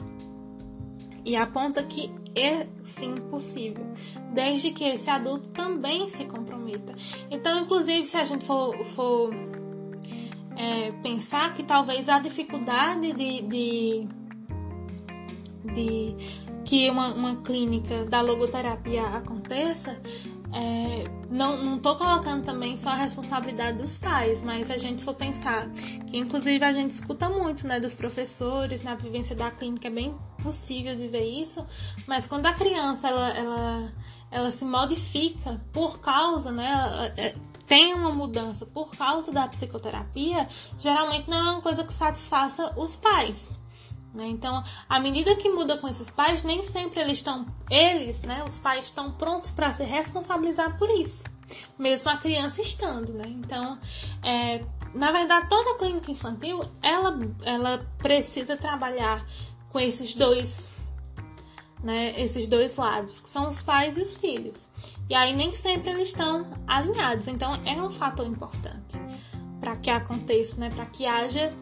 e 1.27 1.37
aponta 1.37 1.83
que 1.83 2.11
é 2.35 2.67
sim 2.83 3.17
possível, 3.31 3.87
desde 4.33 4.71
que 4.71 4.85
esse 4.85 5.11
adulto 5.11 5.49
também 5.51 6.09
se 6.09 6.25
comprometa. 6.25 6.95
Então, 7.31 7.59
inclusive, 7.61 8.07
se 8.07 8.17
a 8.17 8.25
gente 8.25 8.47
for, 8.47 8.75
for 8.87 9.31
é, 10.57 10.91
pensar 11.03 11.53
que 11.53 11.63
talvez 11.63 12.09
a 12.09 12.19
dificuldade 12.19 13.13
de, 13.13 13.43
de, 13.43 14.09
de 15.73 16.15
que 16.65 16.89
uma, 16.91 17.09
uma 17.15 17.37
clínica 17.37 18.05
da 18.07 18.21
logoterapia 18.21 19.03
aconteça, 19.09 20.01
é, 20.53 21.05
não 21.29 21.77
estou 21.77 21.97
colocando 21.97 22.45
também 22.45 22.79
só 22.79 22.91
a 22.91 22.95
responsabilidade 22.95 23.79
dos 23.79 23.99
pais, 23.99 24.43
mas 24.45 24.71
a 24.71 24.79
gente 24.79 25.03
for 25.03 25.15
pensar 25.15 25.69
que 26.07 26.17
inclusive 26.17 26.65
a 26.65 26.73
gente 26.73 26.93
escuta 26.93 27.29
muito 27.29 27.67
né, 27.67 27.81
dos 27.81 27.93
professores, 27.93 28.83
na 28.83 28.95
vivência 28.95 29.35
da 29.35 29.51
clínica 29.51 29.89
é 29.89 29.91
bem 29.91 30.17
possível 30.43 30.95
de 30.95 31.09
ver 31.09 31.25
isso, 31.25 31.67
mas 32.07 32.27
quando 32.27 32.47
a 32.47 32.53
criança 32.53 33.09
ela, 33.09 33.29
ela, 33.31 33.93
ela 34.31 34.51
se 34.51 34.65
modifica 34.65 35.61
por 35.73 35.99
causa, 35.99 36.53
né, 36.53 37.13
é, 37.17 37.35
tem 37.67 37.93
uma 37.93 38.11
mudança 38.13 38.65
por 38.65 38.95
causa 38.97 39.33
da 39.33 39.49
psicoterapia, 39.49 40.47
geralmente 40.79 41.29
não 41.29 41.37
é 41.37 41.51
uma 41.53 41.63
coisa 41.63 41.83
que 41.83 41.93
satisfaça 41.93 42.73
os 42.77 42.95
pais. 42.95 43.59
Né? 44.15 44.29
Então, 44.29 44.63
à 44.89 45.01
medida 45.01 45.35
que 45.35 45.51
muda 45.51 45.77
com 45.77 45.89
esses 45.89 46.09
pais, 46.09 46.45
nem 46.45 46.63
sempre 46.63 47.01
eles 47.01 47.19
estão, 47.19 47.45
eles, 47.69 48.21
né, 48.23 48.45
os 48.47 48.59
pais 48.59 48.87
estão 48.87 49.11
prontos 49.11 49.51
para 49.51 49.73
se 49.73 49.83
responsabilizar 49.83 50.79
por 50.79 50.89
isso, 50.89 51.25
mesmo 51.77 52.09
a 52.09 52.17
criança 52.17 52.61
estando, 52.63 53.13
né? 53.13 53.25
Então, 53.27 53.77
é, 54.23 54.65
na 54.95 55.11
verdade, 55.11 55.49
toda 55.49 55.77
clínica 55.79 56.13
infantil, 56.13 56.61
ela, 56.81 57.19
ela 57.43 57.85
precisa 57.99 58.57
trabalhar 58.57 59.27
com 59.69 59.81
esses 59.81 60.15
dois, 60.15 60.63
né, 61.83 62.15
esses 62.17 62.47
dois 62.47 62.77
lados, 62.77 63.19
que 63.19 63.29
são 63.29 63.49
os 63.49 63.61
pais 63.61 63.99
e 63.99 64.01
os 64.01 64.17
filhos. 64.17 64.69
E 65.11 65.15
aí 65.15 65.35
nem 65.35 65.53
sempre 65.53 65.91
eles 65.91 66.11
estão 66.11 66.47
alinhados, 66.69 67.27
então 67.27 67.61
é 67.67 67.73
um 67.73 67.91
fator 67.91 68.27
importante 68.27 68.97
para 69.59 69.77
que 69.77 69.91
aconteça, 69.91 70.61
né, 70.61 70.71
para 70.71 70.87
que 70.87 71.05
haja 71.05 71.53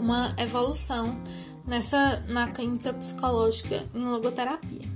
uma 0.00 0.34
evolução 0.38 1.16
nessa 1.66 2.20
na 2.28 2.50
clínica 2.50 2.92
psicológica 2.92 3.88
em 3.94 4.04
logoterapia. 4.04 4.88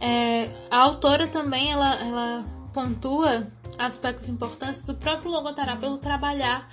É, 0.00 0.50
a 0.70 0.78
autora 0.78 1.26
também 1.26 1.72
ela, 1.72 1.94
ela 1.94 2.44
pontua 2.72 3.46
aspectos 3.78 4.28
importantes 4.28 4.84
do 4.84 4.94
próprio 4.94 5.30
logoterapeuta 5.30 5.98
trabalhar 5.98 6.68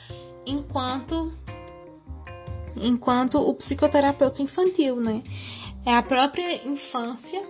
enquanto 0.45 1.33
enquanto 2.75 3.37
o 3.37 3.53
psicoterapeuta 3.53 4.41
infantil, 4.41 4.95
né? 4.97 5.23
É 5.85 5.95
a 5.95 6.01
própria 6.01 6.67
infância, 6.67 7.41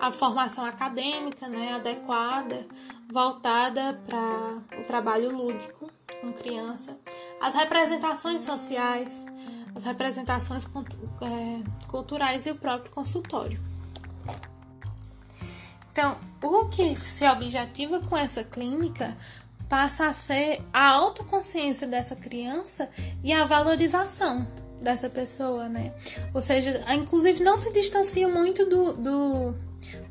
a 0.00 0.10
formação 0.10 0.64
acadêmica, 0.64 1.46
né, 1.48 1.74
adequada, 1.74 2.66
voltada 3.12 4.00
para 4.06 4.80
o 4.80 4.84
trabalho 4.84 5.30
lúdico 5.30 5.90
com 6.20 6.32
criança, 6.32 6.98
as 7.40 7.54
representações 7.54 8.42
sociais, 8.44 9.12
as 9.74 9.84
representações 9.84 10.64
é, 10.64 11.86
culturais 11.86 12.46
e 12.46 12.50
o 12.50 12.54
próprio 12.54 12.90
consultório. 12.92 13.60
Então, 15.92 16.18
o 16.42 16.68
que 16.68 16.96
se 16.96 17.26
objetiva 17.26 18.00
com 18.00 18.16
essa 18.16 18.42
clínica 18.42 19.16
passa 19.68 20.06
a 20.06 20.12
ser 20.12 20.62
a 20.72 20.88
autoconsciência 20.88 21.86
dessa 21.86 22.16
criança 22.16 22.88
e 23.22 23.32
a 23.32 23.44
valorização 23.44 24.46
dessa 24.80 25.10
pessoa, 25.10 25.68
né? 25.68 25.94
Ou 26.32 26.40
seja, 26.40 26.82
inclusive 26.92 27.42
não 27.42 27.58
se 27.58 27.72
distancia 27.72 28.26
muito 28.28 28.64
do, 28.64 28.94
do, 28.94 29.54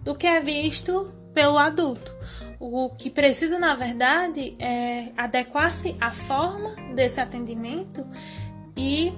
do 0.01 0.15
que 0.15 0.27
é 0.27 0.39
visto 0.41 1.13
pelo 1.33 1.57
adulto. 1.57 2.13
O 2.59 2.89
que 2.89 3.09
precisa, 3.09 3.57
na 3.57 3.75
verdade, 3.75 4.55
é 4.59 5.11
adequar-se 5.15 5.95
à 5.99 6.11
forma 6.11 6.69
desse 6.93 7.19
atendimento 7.19 8.05
e 8.75 9.13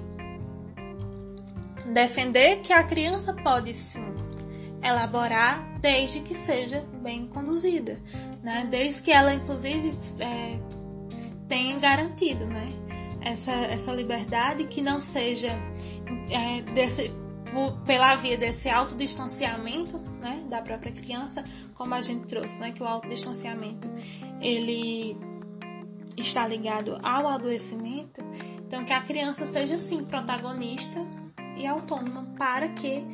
defender 1.92 2.60
que 2.60 2.72
a 2.72 2.84
criança 2.84 3.34
pode 3.34 3.74
sim 3.74 4.04
elaborar 4.82 5.78
desde 5.80 6.20
que 6.20 6.34
seja 6.34 6.84
bem 7.02 7.26
conduzida, 7.26 7.98
né? 8.42 8.66
Desde 8.68 9.02
que 9.02 9.12
ela, 9.12 9.32
inclusive, 9.32 9.94
é, 10.18 10.58
tenha 11.48 11.78
garantido, 11.78 12.46
né? 12.46 12.72
Essa, 13.20 13.52
essa 13.52 13.92
liberdade 13.92 14.64
que 14.64 14.80
não 14.82 15.00
seja 15.00 15.50
é, 16.28 16.62
desse, 16.72 17.12
pela 17.84 18.14
via 18.16 18.36
desse 18.36 18.68
autodistanciamento 18.68 19.98
né, 20.20 20.44
da 20.48 20.62
própria 20.62 20.92
criança, 20.92 21.44
como 21.74 21.94
a 21.94 22.00
gente 22.00 22.26
trouxe, 22.26 22.58
né, 22.58 22.72
que 22.72 22.82
o 22.82 22.86
autodistanciamento 22.86 23.90
ele 24.40 25.16
está 26.16 26.46
ligado 26.46 26.98
ao 27.02 27.28
adoecimento, 27.28 28.22
então 28.66 28.84
que 28.84 28.92
a 28.92 29.00
criança 29.00 29.46
seja 29.46 29.76
sim 29.76 30.04
protagonista 30.04 31.00
e 31.56 31.66
autônoma 31.66 32.24
para 32.38 32.68
que 32.68 33.04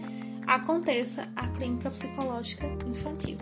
aconteça 0.46 1.28
a 1.36 1.46
clínica 1.48 1.90
psicológica 1.90 2.66
infantil. 2.86 3.36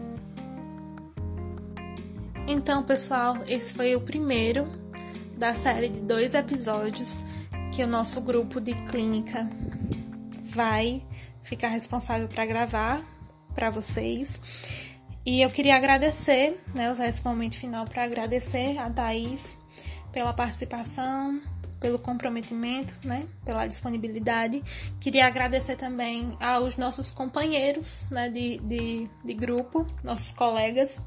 Então, 2.49 2.83
pessoal, 2.83 3.39
esse 3.47 3.75
foi 3.75 3.97
o 3.97 4.01
primeiro 4.01 4.69
da 5.37 5.55
série 5.55 5.89
de 5.89 6.01
dois 6.01 6.33
episódios 6.33 7.19
que 7.73 7.83
o 7.83 7.87
nosso 7.87 8.21
grupo 8.21 8.61
de 8.61 8.73
clínica 8.85 9.49
vai 10.57 11.05
ficar 11.43 11.69
responsável 11.69 12.27
para 12.27 12.47
gravar 12.47 13.05
para 13.55 13.71
vocês. 13.71 14.41
E 15.25 15.43
eu 15.43 15.51
queria 15.51 15.77
agradecer, 15.77 16.59
né, 16.75 16.91
usar 16.91 17.07
esse 17.09 17.25
momento 17.25 17.59
final 17.59 17.85
para 17.85 18.05
agradecer 18.05 18.79
a 18.79 18.89
Thaís 18.89 19.59
pela 20.13 20.33
participação, 20.33 21.43
pelo 21.79 21.99
comprometimento, 21.99 22.99
né, 23.05 23.27
pela 23.45 23.67
disponibilidade. 23.67 24.63
Queria 24.99 25.27
agradecer 25.27 25.77
também 25.77 26.37
aos 26.41 26.77
nossos 26.77 27.11
companheiros, 27.11 28.07
né, 28.11 28.31
de, 28.31 28.59
de, 28.61 29.11
de 29.25 29.35
grupo, 29.35 29.87
nossos 30.03 30.31
colegas, 30.31 31.03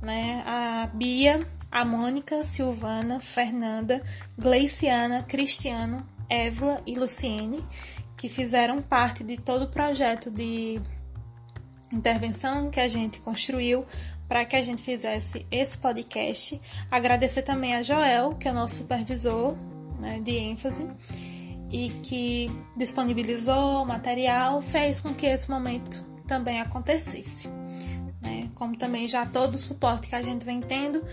né, 0.00 0.42
a 0.44 0.90
Bia, 0.92 1.46
a 1.70 1.84
Mônica, 1.84 2.42
Silvana, 2.42 3.20
Fernanda, 3.20 4.02
Gleiciana, 4.36 5.22
Cristiano, 5.22 6.04
Évla 6.28 6.80
e 6.86 6.94
Luciene, 6.94 7.62
que 8.22 8.28
fizeram 8.28 8.80
parte 8.80 9.24
de 9.24 9.36
todo 9.36 9.64
o 9.64 9.68
projeto 9.68 10.30
de 10.30 10.80
intervenção 11.92 12.70
que 12.70 12.78
a 12.78 12.86
gente 12.86 13.20
construiu 13.20 13.84
para 14.28 14.44
que 14.44 14.54
a 14.54 14.62
gente 14.62 14.80
fizesse 14.80 15.44
esse 15.50 15.76
podcast. 15.76 16.60
Agradecer 16.88 17.42
também 17.42 17.74
a 17.74 17.82
Joel, 17.82 18.36
que 18.36 18.46
é 18.46 18.52
nosso 18.52 18.76
supervisor 18.76 19.56
né, 19.98 20.20
de 20.20 20.36
ênfase 20.36 20.86
e 21.68 21.90
que 22.00 22.48
disponibilizou 22.76 23.84
material, 23.84 24.62
fez 24.62 25.00
com 25.00 25.12
que 25.12 25.26
esse 25.26 25.50
momento 25.50 26.06
também 26.24 26.60
acontecesse. 26.60 27.48
Né? 28.20 28.48
Como 28.54 28.76
também 28.76 29.08
já 29.08 29.26
todo 29.26 29.56
o 29.56 29.58
suporte 29.58 30.06
que 30.06 30.14
a 30.14 30.22
gente 30.22 30.46
vem 30.46 30.60
tendo 30.60 31.04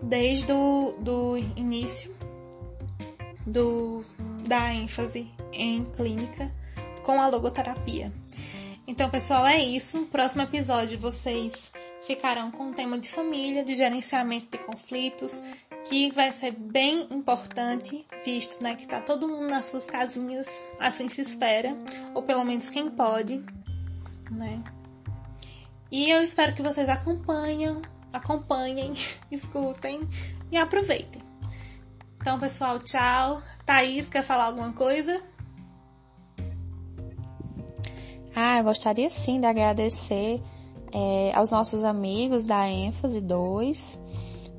desde 0.00 0.52
o 0.52 0.94
do 1.00 1.36
início 1.56 2.14
do, 3.44 4.04
da 4.46 4.72
ênfase 4.72 5.28
em 5.52 5.84
clínica 5.84 6.52
com 7.02 7.20
a 7.20 7.28
logoterapia. 7.28 8.12
Então, 8.86 9.08
pessoal, 9.08 9.46
é 9.46 9.62
isso. 9.62 10.06
Próximo 10.06 10.42
episódio 10.42 10.98
vocês 10.98 11.72
ficarão 12.02 12.50
com 12.50 12.70
o 12.70 12.72
tema 12.72 12.98
de 12.98 13.08
família, 13.08 13.64
de 13.64 13.76
gerenciamento 13.76 14.48
de 14.50 14.58
conflitos, 14.58 15.40
que 15.84 16.10
vai 16.10 16.32
ser 16.32 16.52
bem 16.52 17.06
importante, 17.10 18.06
visto 18.24 18.62
né, 18.62 18.74
que 18.74 18.86
tá 18.86 19.00
todo 19.00 19.28
mundo 19.28 19.48
nas 19.48 19.66
suas 19.66 19.86
casinhas, 19.86 20.46
assim 20.78 21.08
se 21.08 21.20
espera, 21.20 21.76
ou 22.14 22.22
pelo 22.22 22.44
menos 22.44 22.70
quem 22.70 22.90
pode, 22.90 23.44
né? 24.30 24.62
E 25.90 26.10
eu 26.10 26.22
espero 26.22 26.54
que 26.54 26.62
vocês 26.62 26.88
acompanhem, 26.88 27.82
acompanhem, 28.12 28.94
escutem 29.30 30.08
e 30.50 30.56
aproveitem. 30.56 31.22
Então, 32.20 32.38
pessoal, 32.38 32.78
tchau. 32.78 33.42
Thaís, 33.66 34.08
quer 34.08 34.22
falar 34.22 34.44
alguma 34.44 34.72
coisa? 34.72 35.22
Ah, 38.34 38.58
eu 38.58 38.64
gostaria 38.64 39.10
sim 39.10 39.40
de 39.40 39.46
agradecer 39.46 40.40
é, 40.92 41.32
aos 41.34 41.50
nossos 41.50 41.84
amigos 41.84 42.42
da 42.42 42.68
ênfase 42.68 43.20
2, 43.20 44.00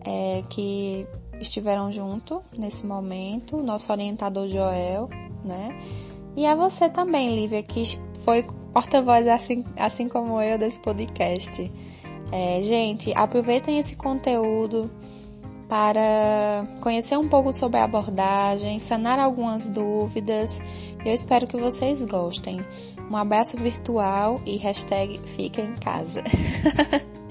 é, 0.06 0.44
que 0.50 1.08
estiveram 1.40 1.92
junto 1.92 2.42
nesse 2.58 2.86
momento, 2.86 3.58
nosso 3.58 3.92
orientador 3.92 4.48
Joel, 4.48 5.10
né? 5.44 5.78
E 6.36 6.46
a 6.46 6.56
você 6.56 6.90
também, 6.90 7.36
Lívia, 7.36 7.62
que 7.62 8.00
foi 8.20 8.44
porta-voz 8.74 9.28
assim, 9.28 9.64
assim 9.78 10.08
como 10.08 10.42
eu 10.42 10.58
desse 10.58 10.80
podcast. 10.80 11.72
É, 12.32 12.62
gente, 12.62 13.14
aproveitem 13.16 13.78
esse 13.78 13.96
conteúdo 13.96 14.90
para 15.70 16.68
conhecer 16.82 17.18
um 17.18 17.28
pouco 17.28 17.52
sobre 17.54 17.80
a 17.80 17.84
abordagem, 17.84 18.80
sanar 18.80 19.20
algumas 19.20 19.70
dúvidas. 19.70 20.62
Eu 21.06 21.14
espero 21.14 21.46
que 21.48 21.58
vocês 21.58 22.02
gostem. 22.02 22.66
Um 23.10 23.16
abraço 23.16 23.58
virtual 23.58 24.42
e 24.46 24.58
hashtag 24.58 25.20
fica 25.26 25.62
em 25.62 25.76
casa. 25.76 26.24